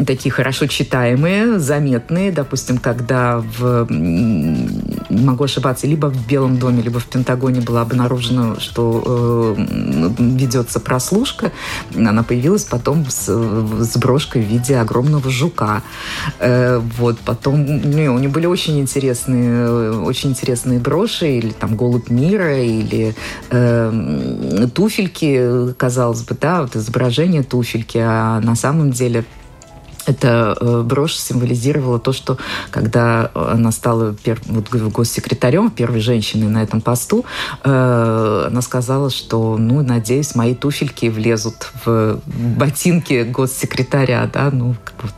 такие 0.07 0.33
хорошо 0.33 0.67
читаемые, 0.67 1.61
заметные. 1.61 2.33
Допустим, 2.33 2.79
когда 2.79 3.39
в, 3.39 3.87
могу 3.89 5.45
ошибаться, 5.45 5.87
либо 5.87 6.07
в 6.07 6.27
Белом 6.27 6.59
доме, 6.59 6.83
либо 6.83 6.99
в 6.99 7.07
Пентагоне 7.07 7.61
было 7.61 7.81
обнаружено, 7.81 8.57
что 8.65 9.55
э, 9.57 10.15
ведется 10.19 10.81
прослушка, 10.81 11.53
она 11.95 12.23
появилась 12.23 12.65
потом 12.65 13.07
с, 13.09 13.29
с 13.29 13.97
брошкой 13.97 14.43
в 14.43 14.47
виде 14.47 14.77
огромного 14.77 15.31
жука. 15.31 15.83
Э, 16.41 16.79
вот, 16.99 17.19
потом 17.21 17.65
ну, 17.65 18.15
у 18.15 18.19
нее 18.19 18.29
были 18.29 18.47
очень 18.47 18.81
интересные, 18.81 19.93
очень 20.01 20.31
интересные 20.31 20.79
броши, 20.79 21.39
или 21.39 21.51
там 21.51 21.77
голубь 21.77 22.11
мира, 22.11 22.59
или 22.61 23.15
э, 23.51 24.69
туфельки, 24.75 25.73
казалось 25.75 26.23
бы, 26.23 26.37
да, 26.41 26.63
вот 26.63 26.77
изображение 26.77 27.43
туфельки, 27.43 27.99
а 27.99 28.41
на 28.41 28.57
самом 28.57 28.91
деле 28.91 29.25
эта 30.07 30.57
э, 30.61 30.83
брошь 30.83 31.17
символизировала 31.17 31.99
то, 31.99 32.13
что 32.13 32.39
когда 32.71 33.31
она 33.35 33.73
стала 33.73 34.15
пер, 34.15 34.41
вот, 34.47 34.69
госсекретарем, 34.71 35.71
первой 35.71 36.01
женщиной 36.01 36.49
на 36.49 36.63
этом 36.63 36.81
посту, 36.81 37.25
э, 37.63 38.45
она 38.49 38.63
сказала, 38.63 39.11
что, 39.11 39.57
ну, 39.59 39.83
надеюсь, 39.83 40.35
мои 40.35 40.55
туфельки 40.55 41.07
влезут 41.07 41.71
в 41.85 42.21
ботинки 42.27 43.23
госсекретаря, 43.23 44.31
да, 44.33 44.51
ну, 44.53 44.75
как 44.85 44.97
бы 44.97 45.09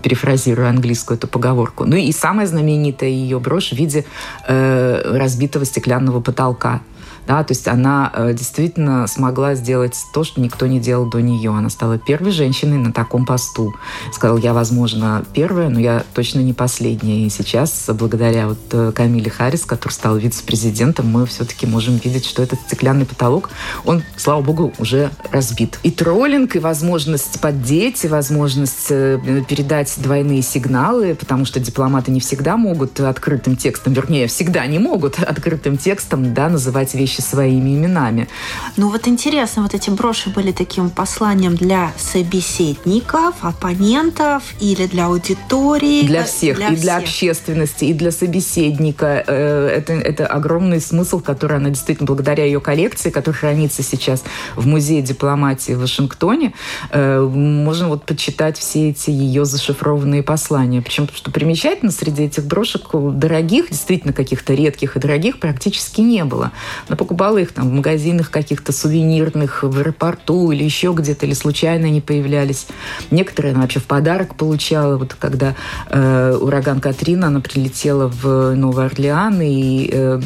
английскую 0.69 1.19
эту 1.19 1.29
поговорку. 1.29 1.85
Ну 1.85 1.97
и 1.97 2.13
самая 2.13 2.47
знаменитая 2.47 3.11
ее 3.11 3.39
брошь 3.39 3.71
в 3.71 3.77
виде 3.77 4.05
э, 4.47 5.17
разбитого 5.19 5.65
стеклянного 5.65 6.21
потолка. 6.21 6.81
Да, 7.27 7.43
то 7.43 7.53
есть 7.53 7.67
она 7.67 8.13
э, 8.15 8.33
действительно 8.33 9.07
смогла 9.07 9.55
сделать 9.55 9.97
то, 10.13 10.23
что 10.25 10.41
никто 10.41 10.67
не 10.67 10.79
делал 10.81 11.07
до 11.07 11.21
нее. 11.21 11.51
Она 11.51 11.71
стала 11.71 11.99
первой 11.99 12.31
женщиной 12.31 12.79
на 12.79 12.93
таком 12.93 13.27
посту. 13.27 13.75
Сказал, 14.13 14.39
я, 14.39 14.55
возможно, 14.55 15.25
первая, 15.35 15.69
но 15.69 15.81
я 15.81 16.05
точно 16.15 16.41
не 16.41 16.53
последняя. 16.53 17.27
И 17.27 17.31
сейчас, 17.31 17.89
благодаря 17.89 18.49
вот 18.49 18.59
э, 18.73 18.93
Камиле 18.95 19.31
Харрис, 19.31 19.65
который 19.65 19.93
стал 19.93 20.17
вице-президентом, 20.17 21.09
мы 21.09 21.27
все-таки 21.27 21.67
можем 21.67 21.97
видеть, 21.97 22.25
что 22.27 22.43
этот 22.43 22.61
стеклянный 22.61 23.07
потолок, 23.07 23.51
он, 23.85 24.03
слава 24.17 24.41
богу, 24.43 24.73
уже 24.79 25.11
разбит. 25.33 25.79
И 25.83 25.91
троллинг, 25.91 26.57
и 26.57 26.59
возможность 26.61 27.41
поддеть, 27.41 28.05
и 28.05 28.09
возможность 28.09 28.87
э, 28.91 29.19
передать 29.49 29.93
двойные 29.97 30.43
сигналы, 30.43 31.15
потому 31.15 31.45
что 31.45 31.59
дипломаты 31.59 32.11
не 32.13 32.21
всегда 32.21 32.57
могут 32.57 33.01
открытым 33.01 33.57
текстом, 33.57 33.95
вернее, 33.95 34.29
всегда 34.29 34.65
не 34.67 34.79
могут 34.79 35.19
открытым 35.23 35.77
текстом 35.77 36.35
да, 36.35 36.49
называть 36.49 36.95
вещи 36.95 37.16
вещи 37.17 37.21
своими 37.21 37.71
именами. 37.71 38.29
Ну 38.77 38.91
вот 38.91 39.09
интересно, 39.09 39.63
вот 39.63 39.75
эти 39.75 39.91
броши 39.91 40.31
были 40.31 40.53
таким 40.53 40.91
посланием 40.91 41.57
для 41.57 41.93
собеседников, 41.97 43.35
оппонентов 43.41 44.43
или 44.61 44.87
для 44.87 45.07
аудитории? 45.07 46.07
Для 46.07 46.25
всех, 46.25 46.57
для 46.57 46.69
и 46.69 46.71
всех. 46.71 46.83
для 46.83 46.97
общественности, 46.97 47.85
и 47.85 47.93
для 47.93 48.11
собеседника. 48.11 49.25
Э, 49.27 49.69
это, 49.69 49.93
это 49.93 50.27
огромный 50.27 50.81
смысл, 50.81 51.21
который 51.21 51.57
она 51.57 51.71
действительно, 51.71 52.07
благодаря 52.07 52.45
ее 52.45 52.61
коллекции, 52.61 53.11
которая 53.11 53.41
хранится 53.41 53.83
сейчас 53.83 54.25
в 54.57 54.67
Музее 54.67 55.03
дипломатии 55.03 55.73
в 55.73 55.81
Вашингтоне, 55.81 56.53
э, 56.91 57.21
можно 57.21 57.89
вот 57.89 58.05
почитать 58.05 58.59
все 58.59 58.91
эти 58.91 59.11
ее 59.11 59.45
зашифрованные 59.45 60.23
послания. 60.23 60.83
Причем, 60.83 61.09
что 61.13 61.31
примечательно, 61.31 61.93
среди 61.93 62.25
этих 62.25 62.45
брошек 62.45 62.83
дорогих, 62.93 63.71
действительно 63.71 64.13
каких-то 64.13 64.55
редких 64.55 64.97
и 64.97 65.01
дорогих 65.01 65.39
практически 65.39 66.01
не 66.01 66.25
было. 66.25 66.53
Но 66.89 66.97
покупала 67.07 67.39
их 67.39 67.53
там 67.53 67.69
в 67.69 67.73
магазинах 67.73 68.33
каких-то 68.33 68.73
сувенирных, 68.73 69.63
в 69.63 69.79
аэропорту 69.79 70.51
или 70.51 70.65
еще 70.65 70.93
где-то, 70.93 71.25
или 71.25 71.35
случайно 71.35 71.87
они 71.87 72.01
появлялись. 72.01 72.67
Некоторые 73.13 73.53
она 73.53 73.63
вообще 73.63 73.79
в 73.79 73.85
подарок 73.85 74.35
получала. 74.35 74.97
Вот 74.97 75.15
когда 75.15 75.55
э, 75.89 76.37
ураган 76.41 76.81
Катрина, 76.81 77.29
она 77.29 77.39
прилетела 77.39 78.09
в 78.09 78.57
Новый 78.57 78.87
Орлеан, 78.87 79.41
и 79.41 79.89
э, 79.93 80.21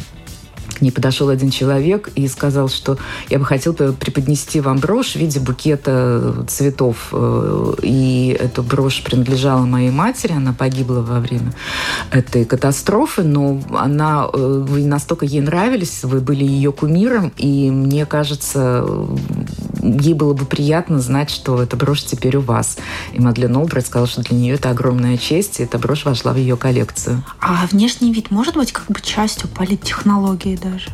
к 0.81 0.83
ней 0.83 0.91
подошел 0.91 1.29
один 1.29 1.51
человек 1.51 2.09
и 2.15 2.27
сказал, 2.27 2.67
что 2.67 2.97
я 3.29 3.37
бы 3.37 3.45
хотел 3.45 3.75
преподнести 3.75 4.59
вам 4.59 4.79
брошь 4.79 5.11
в 5.11 5.15
виде 5.17 5.39
букета 5.39 6.43
цветов. 6.47 7.09
Э, 7.11 7.75
и 7.83 8.35
эта 8.39 8.63
брошь 8.63 9.03
принадлежала 9.03 9.63
моей 9.65 9.91
матери, 9.91 10.33
она 10.33 10.53
погибла 10.53 11.01
во 11.01 11.19
время 11.19 11.53
этой 12.11 12.45
катастрофы, 12.45 13.21
но 13.21 13.61
она, 13.77 14.27
э, 14.33 14.65
вы 14.67 14.83
настолько 14.85 15.25
ей 15.25 15.41
нравились, 15.41 16.03
вы 16.03 16.19
были 16.19 16.43
ее 16.43 16.71
кумиром, 16.71 17.31
и 17.37 17.69
мне 17.69 18.07
кажется, 18.07 18.83
ей 19.81 20.13
было 20.13 20.33
бы 20.33 20.45
приятно 20.45 20.99
знать, 20.99 21.29
что 21.29 21.61
эта 21.61 21.75
брошь 21.75 22.03
теперь 22.03 22.37
у 22.37 22.41
вас. 22.41 22.77
И 23.13 23.19
Мадлен 23.19 23.55
Олбрайт 23.55 23.85
сказала, 23.85 24.07
что 24.07 24.21
для 24.21 24.37
нее 24.37 24.55
это 24.55 24.69
огромная 24.69 25.17
честь, 25.17 25.59
и 25.59 25.63
эта 25.63 25.77
брошь 25.77 26.05
вошла 26.05 26.33
в 26.33 26.37
ее 26.37 26.57
коллекцию. 26.57 27.23
А 27.39 27.65
внешний 27.71 28.13
вид 28.13 28.31
может 28.31 28.55
быть 28.55 28.71
как 28.71 28.87
бы 28.87 29.01
частью 29.01 29.49
политтехнологии 29.49 30.55
даже? 30.55 30.89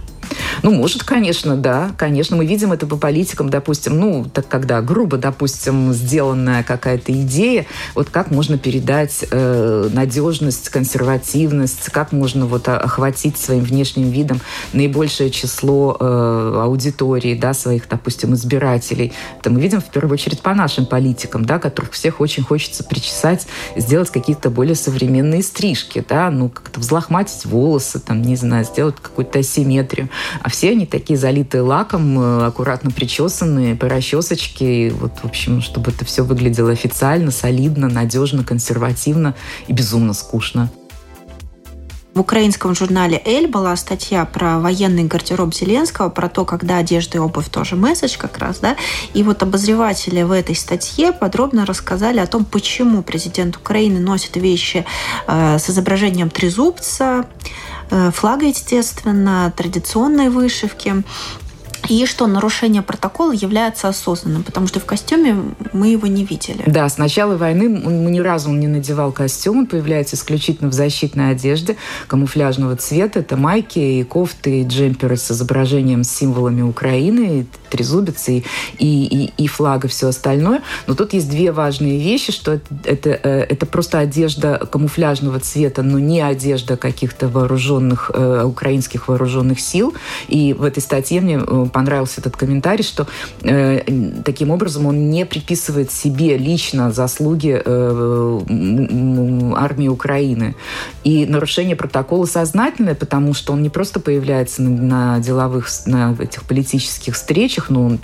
Ну, 0.63 0.71
может, 0.71 1.03
конечно, 1.03 1.55
да, 1.55 1.91
конечно. 1.97 2.35
Мы 2.35 2.45
видим 2.45 2.71
это 2.71 2.87
по 2.87 2.97
политикам, 2.97 3.49
допустим, 3.49 3.99
ну, 3.99 4.25
так 4.25 4.47
когда 4.47 4.81
грубо, 4.81 5.17
допустим, 5.17 5.93
сделанная 5.93 6.63
какая-то 6.63 7.11
идея, 7.11 7.65
вот 7.95 8.09
как 8.09 8.31
можно 8.31 8.57
передать 8.57 9.25
э, 9.29 9.89
надежность, 9.91 10.69
консервативность, 10.69 11.89
как 11.91 12.11
можно 12.11 12.45
вот 12.45 12.67
охватить 12.67 13.37
своим 13.37 13.63
внешним 13.63 14.09
видом 14.09 14.41
наибольшее 14.73 15.29
число 15.29 15.95
э, 15.99 16.61
аудитории, 16.63 17.35
да, 17.35 17.53
своих, 17.53 17.87
допустим, 17.87 18.33
избирателей. 18.33 19.13
Это 19.39 19.49
мы 19.49 19.61
видим 19.61 19.81
в 19.81 19.85
первую 19.85 20.13
очередь 20.13 20.41
по 20.41 20.53
нашим 20.53 20.85
политикам, 20.85 21.45
да, 21.45 21.59
которых 21.59 21.91
всех 21.91 22.19
очень 22.21 22.43
хочется 22.43 22.83
причесать, 22.83 23.47
сделать 23.75 24.09
какие-то 24.09 24.49
более 24.49 24.75
современные 24.75 25.43
стрижки, 25.43 26.03
да, 26.07 26.29
ну, 26.29 26.49
как-то 26.49 26.79
взлохматить 26.79 27.45
волосы, 27.45 27.99
там, 27.99 28.21
не 28.21 28.35
знаю, 28.35 28.65
сделать 28.65 28.95
какую-то 29.01 29.39
асимметрию. 29.39 30.09
А 30.41 30.49
все 30.49 30.71
они 30.71 30.85
такие 30.85 31.17
залитые 31.17 31.61
лаком, 31.61 32.19
э, 32.19 32.45
аккуратно 32.45 32.91
причесанные, 32.91 33.75
по 33.75 33.89
расчесочке. 33.89 34.91
Вот, 34.91 35.13
в 35.21 35.25
общем, 35.25 35.61
чтобы 35.61 35.91
это 35.91 36.05
все 36.05 36.23
выглядело 36.23 36.71
официально, 36.71 37.31
солидно, 37.31 37.87
надежно, 37.87 38.43
консервативно 38.43 39.35
и 39.67 39.73
безумно 39.73 40.13
скучно. 40.13 40.69
В 42.17 42.21
украинском 42.21 42.73
журнале 42.73 43.21
«Эль» 43.25 43.45
была 43.45 43.75
статья 43.75 44.25
про 44.25 44.57
военный 44.57 45.03
гардероб 45.03 45.53
Зеленского, 45.53 46.09
про 46.09 46.29
то, 46.29 46.45
когда 46.45 46.77
одежда 46.77 47.19
и 47.19 47.21
обувь 47.21 47.47
тоже 47.49 47.75
месседж 47.75 48.17
как 48.17 48.39
раз, 48.39 48.57
да. 48.57 48.75
И 49.13 49.21
вот 49.21 49.43
обозреватели 49.43 50.23
в 50.23 50.31
этой 50.31 50.55
статье 50.55 51.13
подробно 51.13 51.63
рассказали 51.67 52.17
о 52.17 52.25
том, 52.25 52.43
почему 52.43 53.03
президент 53.03 53.57
Украины 53.57 53.99
носит 53.99 54.35
вещи 54.35 54.83
э, 55.27 55.59
с 55.59 55.69
изображением 55.69 56.31
трезубца, 56.31 57.27
флага, 57.89 58.45
естественно, 58.45 59.53
традиционной 59.55 60.29
вышивки 60.29 61.03
и 61.89 62.05
что 62.05 62.27
нарушение 62.27 62.81
протокола 62.81 63.31
является 63.31 63.87
осознанным, 63.87 64.43
потому 64.43 64.67
что 64.67 64.79
в 64.79 64.85
костюме 64.85 65.35
мы 65.73 65.89
его 65.89 66.07
не 66.07 66.25
видели. 66.25 66.63
Да, 66.65 66.87
с 66.87 66.97
начала 66.97 67.37
войны 67.37 67.81
он 67.85 68.11
ни 68.11 68.19
разу 68.19 68.49
он 68.49 68.59
не 68.59 68.67
надевал 68.67 69.11
костюм, 69.11 69.59
он 69.59 69.65
появляется 69.67 70.15
исключительно 70.15 70.69
в 70.69 70.73
защитной 70.73 71.31
одежде 71.31 71.77
камуфляжного 72.07 72.75
цвета. 72.75 73.19
Это 73.19 73.37
майки 73.37 73.79
и 73.79 74.03
кофты, 74.03 74.61
и 74.61 74.63
джемперы 74.63 75.17
с 75.17 75.31
изображением, 75.31 76.03
с 76.03 76.09
символами 76.09 76.61
Украины, 76.61 77.41
и 77.41 77.45
трезубец, 77.69 78.29
и, 78.29 78.43
и, 78.77 79.05
и, 79.05 79.43
и 79.43 79.47
флаг, 79.47 79.85
и 79.85 79.87
все 79.87 80.07
остальное. 80.07 80.61
Но 80.87 80.95
тут 80.95 81.13
есть 81.13 81.29
две 81.29 81.51
важные 81.51 81.99
вещи, 81.99 82.31
что 82.31 82.53
это, 82.53 82.65
это, 82.83 83.09
э, 83.09 83.45
это 83.49 83.65
просто 83.65 83.99
одежда 83.99 84.67
камуфляжного 84.71 85.39
цвета, 85.39 85.83
но 85.83 85.99
не 85.99 86.21
одежда 86.21 86.77
каких-то 86.77 87.27
вооруженных, 87.27 88.11
э, 88.13 88.43
украинских 88.43 89.07
вооруженных 89.07 89.59
сил. 89.59 89.93
И 90.27 90.53
в 90.53 90.63
этой 90.63 90.81
статье 90.81 91.21
мне 91.21 91.39
э, 91.39 91.66
понравился 91.69 92.21
этот 92.21 92.35
комментарий, 92.37 92.83
что 92.83 93.07
э, 93.41 93.81
таким 94.23 94.51
образом 94.51 94.85
он 94.85 95.09
не 95.09 95.25
приписывает 95.25 95.91
себе 95.91 96.37
лично 96.37 96.91
заслуги 96.91 97.61
э, 97.63 99.53
армии 99.55 99.87
Украины. 99.87 100.55
И 101.03 101.25
нарушение 101.25 101.75
протокола 101.75 102.25
сознательное, 102.25 102.95
потому 102.95 103.33
что 103.33 103.53
он 103.53 103.61
не 103.61 103.69
просто 103.69 103.99
появляется 103.99 104.61
на, 104.61 105.15
на 105.15 105.19
деловых, 105.19 105.69
на 105.85 106.15
этих 106.19 106.43
политических 106.43 107.15
встречах, 107.15 107.69
но 107.69 107.83
он 107.83 107.99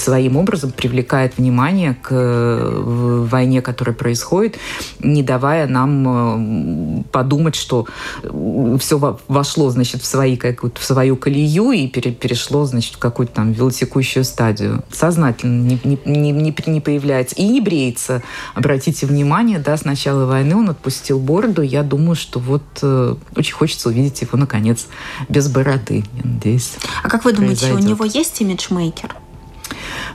своим 0.00 0.36
образом 0.36 0.72
привлекает 0.72 1.38
внимание 1.38 1.94
к 1.94 2.08
э, 2.10 3.26
войне, 3.30 3.62
которая 3.62 3.94
происходит, 3.94 4.58
не 5.00 5.22
давая 5.22 5.66
нам 5.66 7.00
э, 7.00 7.02
подумать, 7.12 7.54
что 7.54 7.86
э, 8.22 8.76
все 8.80 9.18
вошло, 9.28 9.70
значит, 9.70 10.02
в, 10.02 10.06
свои, 10.06 10.38
в 10.38 10.84
свою 10.84 11.16
колею 11.16 11.72
и 11.72 11.86
перешло, 11.86 12.64
значит, 12.64 12.94
в 12.94 12.98
какую-то 12.98 13.34
там 13.34 13.52
велотекущую 13.52 14.24
стадию. 14.24 14.82
Сознательно 14.90 15.78
не, 15.84 15.98
не, 16.04 16.32
не, 16.32 16.54
не 16.66 16.80
появляется. 16.80 17.36
И 17.36 17.46
не 17.46 17.60
бреется. 17.60 18.22
Обратите 18.54 19.06
внимание, 19.06 19.58
да, 19.58 19.76
с 19.76 19.84
начала 19.84 20.26
войны 20.26 20.56
он 20.56 20.70
отпустил 20.70 21.18
бороду. 21.18 21.62
Я 21.62 21.82
думаю, 21.82 22.16
что 22.16 22.40
вот 22.40 22.62
очень 22.82 23.54
хочется 23.54 23.88
увидеть 23.88 24.22
его, 24.22 24.38
наконец, 24.38 24.86
без 25.28 25.48
бороды, 25.48 26.04
я 26.14 26.22
надеюсь. 26.24 26.72
А 27.02 27.08
как 27.08 27.24
вы 27.24 27.32
думаете, 27.32 27.66
произойдет. 27.66 27.84
у 27.84 27.88
него 27.88 28.04
есть 28.04 28.40
имиджмейкер? 28.40 29.19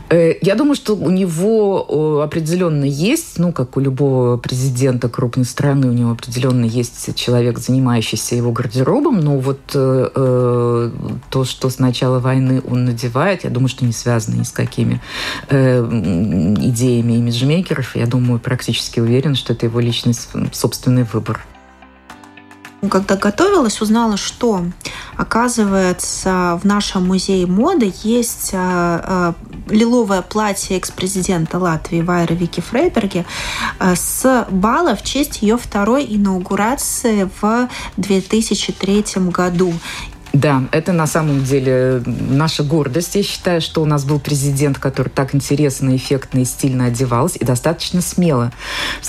Э, 0.10 0.34
я 0.42 0.56
думаю, 0.56 0.76
что 0.76 0.96
у 0.96 1.10
него 1.10 2.22
определенно 2.22 2.86
есть, 2.86 3.40
ну, 3.40 3.52
как 3.52 3.78
у 3.78 3.80
любого 3.80 4.38
президента 4.38 5.10
крупной 5.10 5.46
страны, 5.46 5.88
у 5.88 5.94
него 5.94 6.12
определенно 6.12 6.66
есть 6.66 7.16
человек, 7.16 7.60
занимающийся 7.60 8.36
его 8.36 8.52
гардеробом, 8.52 9.20
но 9.20 9.38
вот 9.38 9.60
э, 9.74 10.10
э, 10.16 10.92
то, 11.30 11.46
что 11.46 11.70
с 11.70 11.80
начала 11.80 12.20
войны 12.20 12.62
он 12.68 12.86
надевает, 12.86 13.44
я 13.44 13.50
думаю, 13.50 13.70
что 13.70 13.86
не 13.86 13.94
связано 13.94 14.36
ни 14.36 14.44
с 14.44 14.52
какими 14.52 15.02
э, 15.50 15.82
идеями 15.82 17.14
имиджмейкеров. 17.14 17.96
Я 17.96 18.08
думаю, 18.08 18.40
практически 18.40 19.00
уверен, 19.00 19.36
что 19.36 19.54
это 19.54 19.66
его 19.66 19.80
личный 19.80 20.16
собственный 20.52 21.04
выбор. 21.04 21.46
Когда 22.90 23.16
готовилась, 23.16 23.82
узнала, 23.82 24.18
что, 24.18 24.66
оказывается, 25.18 26.60
в 26.62 26.66
нашем 26.66 27.08
музее 27.08 27.48
моды 27.48 27.94
есть 28.04 28.52
а, 28.54 29.02
а, 29.04 29.34
лиловое 29.70 30.22
платье 30.22 30.78
экс-президента 30.78 31.58
Латвии 31.58 32.02
Вайры 32.02 32.36
Вики 32.36 32.62
Фрейберги 32.62 33.26
а, 33.80 33.96
с 33.96 34.48
бала 34.50 34.96
в 34.96 35.04
честь 35.04 35.42
ее 35.42 35.58
второй 35.58 36.06
инаугурации 36.06 37.30
в 37.42 37.70
2003 37.98 39.06
году. 39.32 39.74
Да, 40.36 40.64
это 40.72 40.92
на 40.92 41.08
самом 41.08 41.46
деле 41.46 42.04
наша 42.06 42.64
гордость. 42.64 43.16
Я 43.16 43.24
считаю, 43.24 43.62
что 43.62 43.82
у 43.82 43.86
нас 43.86 44.04
был 44.04 44.20
президент, 44.20 44.78
который 44.78 45.08
так 45.08 45.34
интересно, 45.34 45.96
эффектно 45.96 46.40
и 46.40 46.46
стильно 46.46 46.88
одевался, 46.88 47.40
и 47.40 47.46
достаточно 47.46 48.02
смело. 48.02 48.52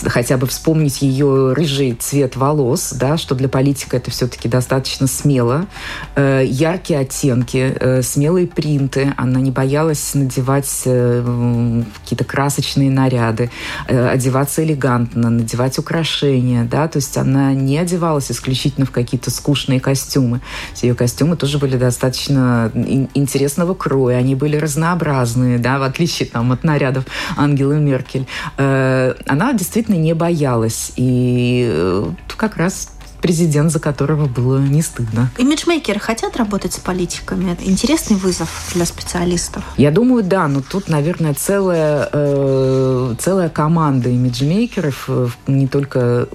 Хотя 0.05 0.37
бы 0.37 0.47
вспомнить 0.47 1.03
ее 1.03 1.53
рыжий 1.53 1.95
цвет 1.95 2.37
волос, 2.37 2.93
да, 2.93 3.17
что 3.17 3.35
для 3.35 3.49
политика 3.49 3.97
это 3.97 4.13
все-таки 4.13 4.49
достаточно 4.49 5.09
смело. 5.09 5.67
Э, 6.15 6.45
яркие 6.47 7.01
оттенки, 7.01 7.77
э, 7.77 8.03
смелые 8.03 8.47
принты. 8.47 9.13
Она 9.17 9.41
не 9.41 9.51
боялась 9.51 10.15
надевать 10.15 10.83
э, 10.85 11.83
какие-то 12.03 12.23
красочные 12.25 12.89
наряды, 12.89 13.51
э, 13.89 14.11
одеваться 14.11 14.63
элегантно, 14.63 15.31
надевать 15.31 15.77
украшения. 15.81 16.63
Да, 16.63 16.87
то 16.87 16.99
есть 16.99 17.17
она 17.17 17.53
не 17.53 17.79
одевалась 17.79 18.31
исключительно 18.31 18.87
в 18.87 18.93
какие-то 18.93 19.33
скучные 19.33 19.81
костюмы. 19.81 20.41
Ее 20.83 20.95
костюмы 20.95 21.16
костюмы 21.17 21.37
тоже 21.37 21.57
были 21.57 21.79
достаточно 21.79 22.71
интересного 23.15 23.73
кроя, 23.73 24.19
они 24.19 24.35
были 24.35 24.59
разнообразные, 24.59 25.59
да, 25.59 25.79
в 25.79 25.83
отличие 25.83 26.29
там, 26.29 26.53
от 26.53 26.63
нарядов 26.63 27.05
Ангелы 27.39 27.77
Меркель. 27.77 28.27
Э, 28.59 29.15
она 29.27 29.55
действительно 29.55 29.95
не 29.95 30.13
боялась. 30.13 30.93
И 30.97 31.67
э, 31.73 32.11
как 32.37 32.59
раз 32.59 32.91
президент, 33.21 33.73
за 33.73 33.81
которого 33.81 34.27
было 34.27 34.59
не 34.59 34.83
стыдно. 34.83 35.31
Имиджмейкеры 35.39 36.01
хотят 36.01 36.37
работать 36.37 36.75
с 36.75 36.79
политиками? 36.79 37.53
Это 37.53 37.65
интересный 37.65 38.17
вызов 38.17 38.71
для 38.75 38.85
специалистов? 38.85 39.65
Я 39.77 39.91
думаю, 39.91 40.23
да, 40.23 40.49
но 40.49 40.61
тут, 40.61 40.89
наверное, 40.89 41.35
целая, 41.35 42.09
э, 42.13 43.15
целая 43.19 43.49
команда 43.49 44.09
имиджмейкеров, 44.11 45.05
э, 45.09 45.29
не 45.47 45.67
только 45.67 46.29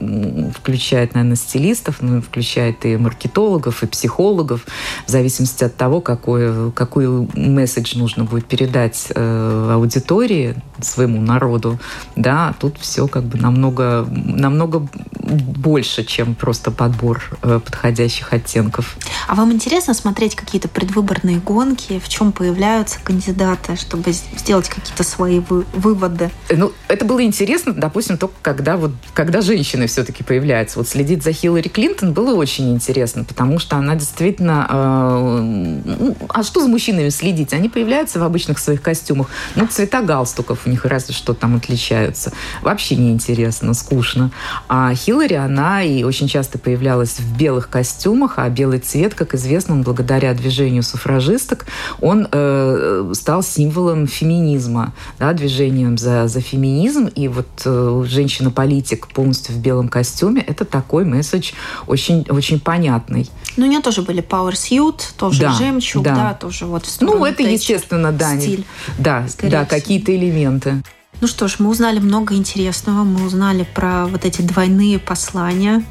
включает, 0.58 1.13
наверное, 1.13 1.38
стилистов, 1.38 2.02
но 2.02 2.17
и 2.17 2.22
включает 2.22 2.86
и 2.86 2.98
маркетологов, 2.98 3.84
и 3.84 3.88
психологов, 3.88 4.65
в 5.08 5.10
зависимости 5.12 5.63
от 5.63 5.76
того, 5.76 6.02
какой, 6.02 6.72
какой 6.72 7.08
месседж 7.36 7.98
нужно 7.98 8.24
будет 8.24 8.46
передать 8.46 9.08
э, 9.13 9.72
аудитории, 9.74 10.56
своему 10.82 11.22
народу. 11.22 11.80
Да, 12.15 12.54
тут 12.60 12.78
все 12.80 13.08
как 13.08 13.24
бы 13.24 13.38
намного, 13.38 14.08
намного 14.10 14.88
больше, 15.32 16.04
чем 16.04 16.36
просто 16.36 16.72
подбор 16.72 17.22
э, 17.41 17.60
подходящих 17.63 18.34
оттенков. 18.34 18.98
А 19.28 19.36
вам 19.36 19.52
интересно 19.52 19.94
смотреть 19.94 20.36
какие-то 20.36 20.67
предвыборные 20.67 21.39
гонки, 21.39 22.00
в 22.00 22.10
чем 22.10 22.32
появляются 22.32 23.00
кандидаты, 23.04 23.76
чтобы 23.76 24.12
сделать 24.12 24.70
какие-то 24.70 25.04
свои 25.04 25.39
вы 25.39 25.65
выводы? 25.74 26.32
Ну, 26.50 26.74
это 26.88 27.06
было 27.06 27.24
интересно, 27.24 27.74
допустим, 27.74 28.17
только 28.17 28.36
когда 28.41 28.78
вот 28.78 28.91
когда 29.13 29.41
женщины 29.41 29.88
все-таки 29.88 30.24
появляются. 30.24 30.80
Вот 30.80 30.88
следить 30.88 31.24
за 31.24 31.32
Хиллари 31.32 31.67
Клинтон 31.67 32.13
было 32.13 32.36
очень 32.36 32.74
интересно, 32.74 33.24
потому 33.24 33.60
что 33.60 33.78
она 33.78 33.96
действительно... 33.96 34.67
Э, 34.70 35.39
ну, 35.41 36.15
а 36.30 36.44
что 36.44 36.62
за 36.62 36.67
мужчинами 36.67 37.10
следить? 37.10 37.54
Они 37.54 37.70
появляются 37.70 38.20
в 38.20 38.24
обычных 38.24 38.60
своих 38.60 38.82
костюмах. 38.82 39.28
Ну, 39.56 39.67
цвета 39.67 40.02
галстуков 40.02 40.65
у 40.65 40.70
них 40.70 40.86
разве 40.86 41.13
что 41.13 41.34
там 41.34 41.56
отличаются. 41.56 42.32
Вообще 42.62 42.96
неинтересно, 42.96 43.74
скучно. 43.74 44.32
А 44.67 44.94
Хиллари, 44.96 45.20
она 45.36 45.84
и 45.84 46.03
очень 46.03 46.27
часто 46.27 46.57
появлялась 46.57 47.19
в 47.19 47.38
белых 47.38 47.69
костюмах, 47.69 48.34
а 48.38 48.49
белый 48.49 48.79
цвет, 48.79 49.13
как 49.13 49.34
известно, 49.36 49.75
благодаря 49.77 50.34
движению 50.34 50.84
суфражисток, 50.84 51.65
он 51.99 52.27
э, 52.31 53.12
стал 53.13 53.43
символом 53.43 54.07
феминизма, 54.07 54.93
да, 55.19 55.34
движением 55.34 55.97
за, 55.97 56.27
за 56.27 56.41
феминизм. 56.41 57.07
И 57.07 57.27
вот 57.27 57.47
э, 57.65 58.03
женщина-политик 58.07 59.07
полностью 59.07 59.55
в 59.55 59.60
белом 59.60 59.88
костюме, 59.88 60.41
это 60.41 60.65
такой 60.65 61.05
месседж 61.05 61.51
очень, 61.88 62.25
очень 62.29 62.60
понятный. 62.60 63.29
Ну, 63.57 63.65
у 63.65 63.69
нее 63.69 63.81
тоже 63.81 64.01
были 64.01 64.23
Power 64.23 64.53
Suit, 64.53 65.01
тоже 65.17 65.41
да, 65.41 65.51
жемчуг, 65.53 66.03
да. 66.03 66.15
да, 66.15 66.34
тоже 66.34 66.65
вот 66.65 66.86
Ну, 67.01 67.25
это, 67.25 67.43
естественно, 67.43 68.12
да. 68.12 68.38
Стиль, 68.39 68.65
да, 68.97 69.25
да, 69.43 69.65
какие-то 69.65 70.15
элементы. 70.15 70.81
Ну 71.21 71.27
что 71.27 71.47
ж, 71.47 71.57
мы 71.60 71.69
узнали 71.69 71.99
много 71.99 72.34
интересного. 72.34 73.03
Мы 73.03 73.23
узнали 73.23 73.67
про 73.75 74.07
вот 74.07 74.25
эти 74.25 74.41
двойные 74.41 74.97
послания, 74.97 75.84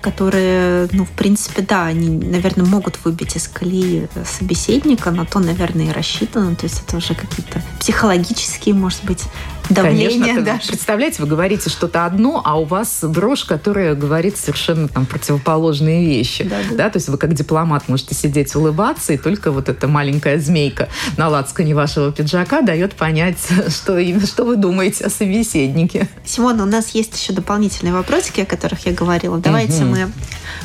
которые, 0.00 0.88
ну, 0.92 1.04
в 1.04 1.10
принципе, 1.10 1.62
да, 1.62 1.86
они, 1.86 2.08
наверное, 2.08 2.66
могут 2.66 3.04
выбить 3.04 3.34
из 3.34 3.48
колеи 3.48 4.06
собеседника, 4.24 5.10
на 5.10 5.24
то, 5.24 5.40
наверное, 5.40 5.86
и 5.86 5.92
рассчитано. 5.92 6.54
То 6.54 6.66
есть 6.66 6.84
это 6.86 6.98
уже 6.98 7.14
какие-то 7.14 7.60
психологические, 7.80 8.76
может 8.76 9.04
быть, 9.04 9.24
Давление, 9.70 10.34
Конечно, 10.34 10.42
да. 10.42 10.60
Представляете, 10.66 11.22
вы 11.22 11.28
говорите 11.28 11.70
что-то 11.70 12.04
одно, 12.04 12.40
а 12.44 12.58
у 12.58 12.64
вас 12.64 13.00
брошь, 13.02 13.44
которая 13.44 13.94
говорит 13.94 14.36
совершенно 14.36 14.88
там 14.88 15.06
противоположные 15.06 16.06
вещи. 16.06 16.44
Да, 16.44 16.56
да. 16.70 16.76
да, 16.76 16.90
то 16.90 16.98
есть 16.98 17.08
вы 17.08 17.18
как 17.18 17.34
дипломат 17.34 17.88
можете 17.88 18.14
сидеть, 18.14 18.54
улыбаться, 18.54 19.12
и 19.12 19.16
только 19.16 19.50
вот 19.50 19.68
эта 19.68 19.88
маленькая 19.88 20.38
змейка 20.38 20.88
на 21.16 21.28
лацкане 21.28 21.74
вашего 21.74 22.12
пиджака 22.12 22.62
дает 22.62 22.94
понять, 22.94 23.38
что, 23.68 24.26
что 24.26 24.44
вы 24.44 24.56
думаете 24.56 25.04
о 25.04 25.10
собеседнике. 25.10 26.08
Симона, 26.24 26.62
у 26.62 26.66
нас 26.66 26.90
есть 26.90 27.20
еще 27.20 27.32
дополнительные 27.32 27.92
вопросики, 27.92 28.40
о 28.40 28.46
которых 28.46 28.86
я 28.86 28.92
говорила. 28.92 29.38
Давайте 29.38 29.84
угу. 29.84 29.92
мы 29.92 30.12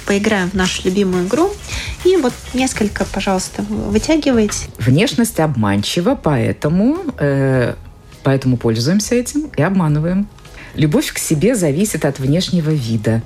поиграем 0.06 0.50
в 0.50 0.54
нашу 0.54 0.84
любимую 0.86 1.28
игру. 1.28 1.52
И 2.04 2.18
вот 2.18 2.34
несколько, 2.54 3.06
пожалуйста, 3.06 3.64
вытягивайте. 3.64 4.68
Внешность 4.80 5.40
обманчива, 5.40 6.16
поэтому, 6.22 6.98
э, 7.18 7.76
поэтому 8.24 8.58
пользуемся 8.58 9.16
этим 9.16 9.50
и 9.56 9.62
обманываем. 9.62 10.28
Любовь 10.76 11.12
к 11.12 11.18
себе 11.18 11.56
зависит 11.56 12.06
от 12.06 12.20
внешнего 12.20 12.70
вида. 12.70 13.22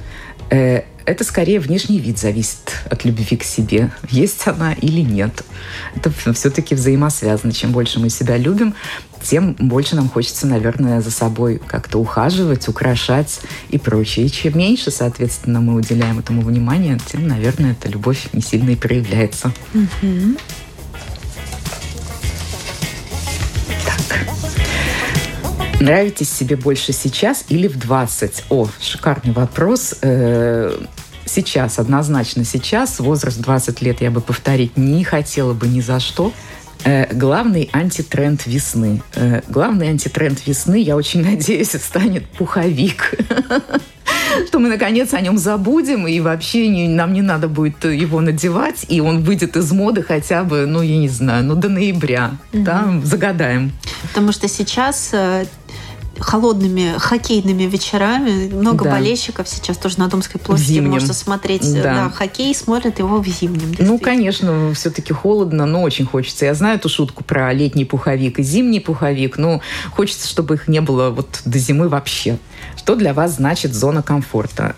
Э, 0.49 0.81
это 1.05 1.23
скорее 1.23 1.59
внешний 1.59 1.99
вид 1.99 2.17
зависит 2.17 2.73
от 2.89 3.05
любви 3.05 3.37
к 3.37 3.43
себе. 3.43 3.91
Есть 4.09 4.47
она 4.47 4.73
или 4.73 5.01
нет. 5.01 5.43
Это 5.95 6.11
все-таки 6.33 6.73
взаимосвязано. 6.73 7.53
Чем 7.53 7.71
больше 7.71 7.99
мы 7.99 8.09
себя 8.09 8.37
любим, 8.37 8.73
тем 9.21 9.53
больше 9.53 9.95
нам 9.95 10.09
хочется, 10.09 10.47
наверное, 10.47 11.01
за 11.01 11.11
собой 11.11 11.61
как-то 11.65 11.99
ухаживать, 11.99 12.67
украшать 12.67 13.39
и 13.69 13.77
прочее. 13.77 14.25
И 14.25 14.31
чем 14.31 14.57
меньше, 14.57 14.89
соответственно, 14.89 15.61
мы 15.61 15.75
уделяем 15.75 16.19
этому 16.19 16.41
внимания, 16.41 16.99
тем, 17.11 17.27
наверное, 17.27 17.73
эта 17.73 17.87
любовь 17.87 18.27
не 18.33 18.41
сильно 18.41 18.71
и 18.71 18.75
проявляется. 18.75 19.51
Угу. 19.73 20.37
Нравитесь 25.79 26.31
себе 26.31 26.55
больше 26.55 26.93
сейчас 26.93 27.45
или 27.49 27.67
в 27.67 27.77
20? 27.77 28.45
О, 28.49 28.67
шикарный 28.79 29.33
вопрос. 29.33 29.95
Э, 30.01 30.71
сейчас, 31.25 31.79
однозначно 31.79 32.45
сейчас, 32.45 32.99
возраст 32.99 33.37
20 33.39 33.81
лет 33.81 33.99
я 34.01 34.09
бы 34.09 34.21
повторить 34.21 34.77
не 34.77 35.03
хотела 35.03 35.53
бы 35.53 35.67
ни 35.67 35.81
за 35.81 35.99
что. 35.99 36.31
Э, 36.85 37.11
главный 37.11 37.69
антитренд 37.73 38.45
весны. 38.45 39.01
Э, 39.15 39.41
главный 39.47 39.89
антитренд 39.89 40.45
весны, 40.45 40.81
я 40.81 40.95
очень 40.95 41.23
надеюсь, 41.29 41.71
станет 41.71 42.25
пуховик 42.27 43.15
что 44.47 44.59
мы 44.59 44.69
наконец 44.69 45.13
о 45.13 45.21
нем 45.21 45.37
забудем, 45.37 46.07
и 46.07 46.19
вообще 46.19 46.67
не, 46.67 46.87
нам 46.87 47.13
не 47.13 47.21
надо 47.21 47.47
будет 47.47 47.85
его 47.85 48.21
надевать, 48.21 48.85
и 48.87 48.99
он 49.01 49.23
выйдет 49.23 49.55
из 49.55 49.71
моды 49.71 50.03
хотя 50.03 50.43
бы, 50.43 50.65
ну, 50.65 50.81
я 50.81 50.97
не 50.97 51.09
знаю, 51.09 51.45
ну, 51.45 51.55
до 51.55 51.69
ноября. 51.69 52.31
Угу. 52.53 52.63
Да, 52.63 52.85
загадаем. 53.03 53.71
Потому 54.01 54.31
что 54.31 54.47
сейчас 54.47 55.09
э, 55.13 55.45
холодными 56.19 56.95
хоккейными 56.97 57.63
вечерами. 57.63 58.53
Много 58.53 58.85
да. 58.85 58.91
болельщиков 58.91 59.47
сейчас 59.47 59.77
тоже 59.77 59.99
на 59.99 60.07
Домской 60.07 60.39
площади 60.39 60.79
можно 60.79 61.13
смотреть 61.13 61.61
да. 61.73 61.83
Да, 61.83 62.09
хоккей, 62.09 62.53
смотрят 62.55 62.99
его 62.99 63.21
в 63.21 63.27
зимнем. 63.27 63.75
Ну, 63.79 63.99
конечно, 63.99 64.73
все-таки 64.73 65.13
холодно, 65.13 65.65
но 65.65 65.81
очень 65.81 66.05
хочется. 66.05 66.45
Я 66.45 66.53
знаю 66.53 66.77
эту 66.77 66.89
шутку 66.89 67.23
про 67.23 67.51
летний 67.53 67.85
пуховик 67.85 68.39
и 68.39 68.43
зимний 68.43 68.79
пуховик, 68.79 69.37
но 69.37 69.61
хочется, 69.91 70.27
чтобы 70.27 70.55
их 70.55 70.67
не 70.67 70.81
было 70.81 71.09
вот 71.09 71.41
до 71.45 71.57
зимы 71.57 71.89
вообще. 71.89 72.37
Что 72.77 72.95
для 72.95 73.13
вас 73.13 73.35
значит 73.35 73.73
зона 73.73 74.01
комфорта? 74.01 74.75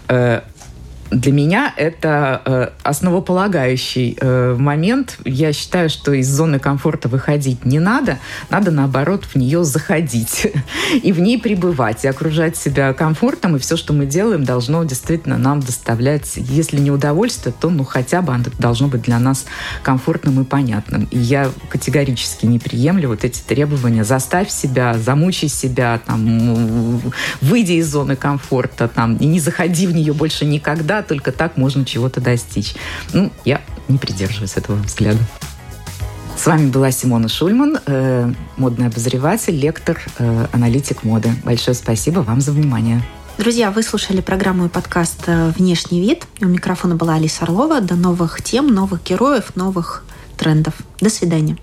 Для 1.09 1.31
меня 1.31 1.73
это 1.77 2.41
э, 2.43 2.69
основополагающий 2.83 4.17
э, 4.19 4.55
момент. 4.57 5.17
Я 5.23 5.53
считаю, 5.53 5.89
что 5.89 6.11
из 6.11 6.27
зоны 6.27 6.59
комфорта 6.59 7.07
выходить 7.07 7.65
не 7.65 7.79
надо, 7.79 8.19
надо 8.49 8.71
наоборот 8.71 9.23
в 9.23 9.35
нее 9.35 9.63
заходить 9.63 10.47
и 11.03 11.13
в 11.13 11.19
ней 11.19 11.39
пребывать, 11.39 12.03
и 12.03 12.07
окружать 12.07 12.57
себя 12.57 12.93
комфортом, 12.93 13.55
и 13.55 13.59
все, 13.59 13.77
что 13.77 13.93
мы 13.93 14.05
делаем, 14.05 14.43
должно 14.43 14.83
действительно 14.83 15.37
нам 15.37 15.61
доставлять, 15.61 16.33
если 16.35 16.77
не 16.79 16.91
удовольствие, 16.91 17.53
то 17.57 17.69
ну 17.69 17.85
хотя 17.85 18.21
бы 18.21 18.33
оно 18.33 18.45
должно 18.59 18.87
быть 18.87 19.03
для 19.03 19.19
нас 19.19 19.45
комфортным 19.83 20.41
и 20.41 20.43
понятным. 20.43 21.07
И 21.11 21.17
я 21.17 21.49
категорически 21.69 22.45
не 22.45 22.59
приемлю 22.59 23.09
вот 23.09 23.23
эти 23.23 23.39
требования 23.41 24.03
«заставь 24.03 24.49
себя», 24.49 24.97
«замучай 24.97 25.49
себя», 25.49 26.01
там, 26.05 27.01
«выйди 27.41 27.73
из 27.73 27.87
зоны 27.87 28.17
комфорта», 28.17 28.89
там, 28.89 29.17
не 29.17 29.39
заходи 29.39 29.87
в 29.87 29.93
нее 29.93 30.13
больше 30.13 30.45
никогда, 30.45 30.96
только 31.01 31.31
так 31.31 31.57
можно 31.57 31.85
чего-то 31.85 32.21
достичь. 32.21 32.75
Ну, 33.13 33.31
я 33.45 33.61
не 33.87 33.97
придерживаюсь 33.97 34.55
этого 34.55 34.77
взгляда. 34.77 35.19
С 36.37 36.45
вами 36.45 36.69
была 36.69 36.91
Симона 36.91 37.27
Шульман, 37.29 37.79
э, 37.85 38.31
модный 38.57 38.87
обозреватель, 38.87 39.55
лектор, 39.55 39.99
э, 40.19 40.45
аналитик 40.51 41.03
моды. 41.03 41.31
Большое 41.43 41.75
спасибо 41.75 42.19
вам 42.19 42.41
за 42.41 42.51
внимание. 42.51 43.01
Друзья, 43.39 43.71
вы 43.71 43.81
слушали 43.81 44.21
программу 44.21 44.65
и 44.65 44.69
подкаст 44.69 45.23
э, 45.27 45.51
«Внешний 45.57 45.99
вид». 45.99 46.25
У 46.39 46.45
микрофона 46.45 46.95
была 46.95 47.15
Алиса 47.15 47.43
Орлова. 47.43 47.81
До 47.81 47.95
новых 47.95 48.43
тем, 48.43 48.67
новых 48.67 49.03
героев, 49.03 49.55
новых 49.55 50.03
трендов. 50.37 50.75
До 51.01 51.09
свидания. 51.09 51.57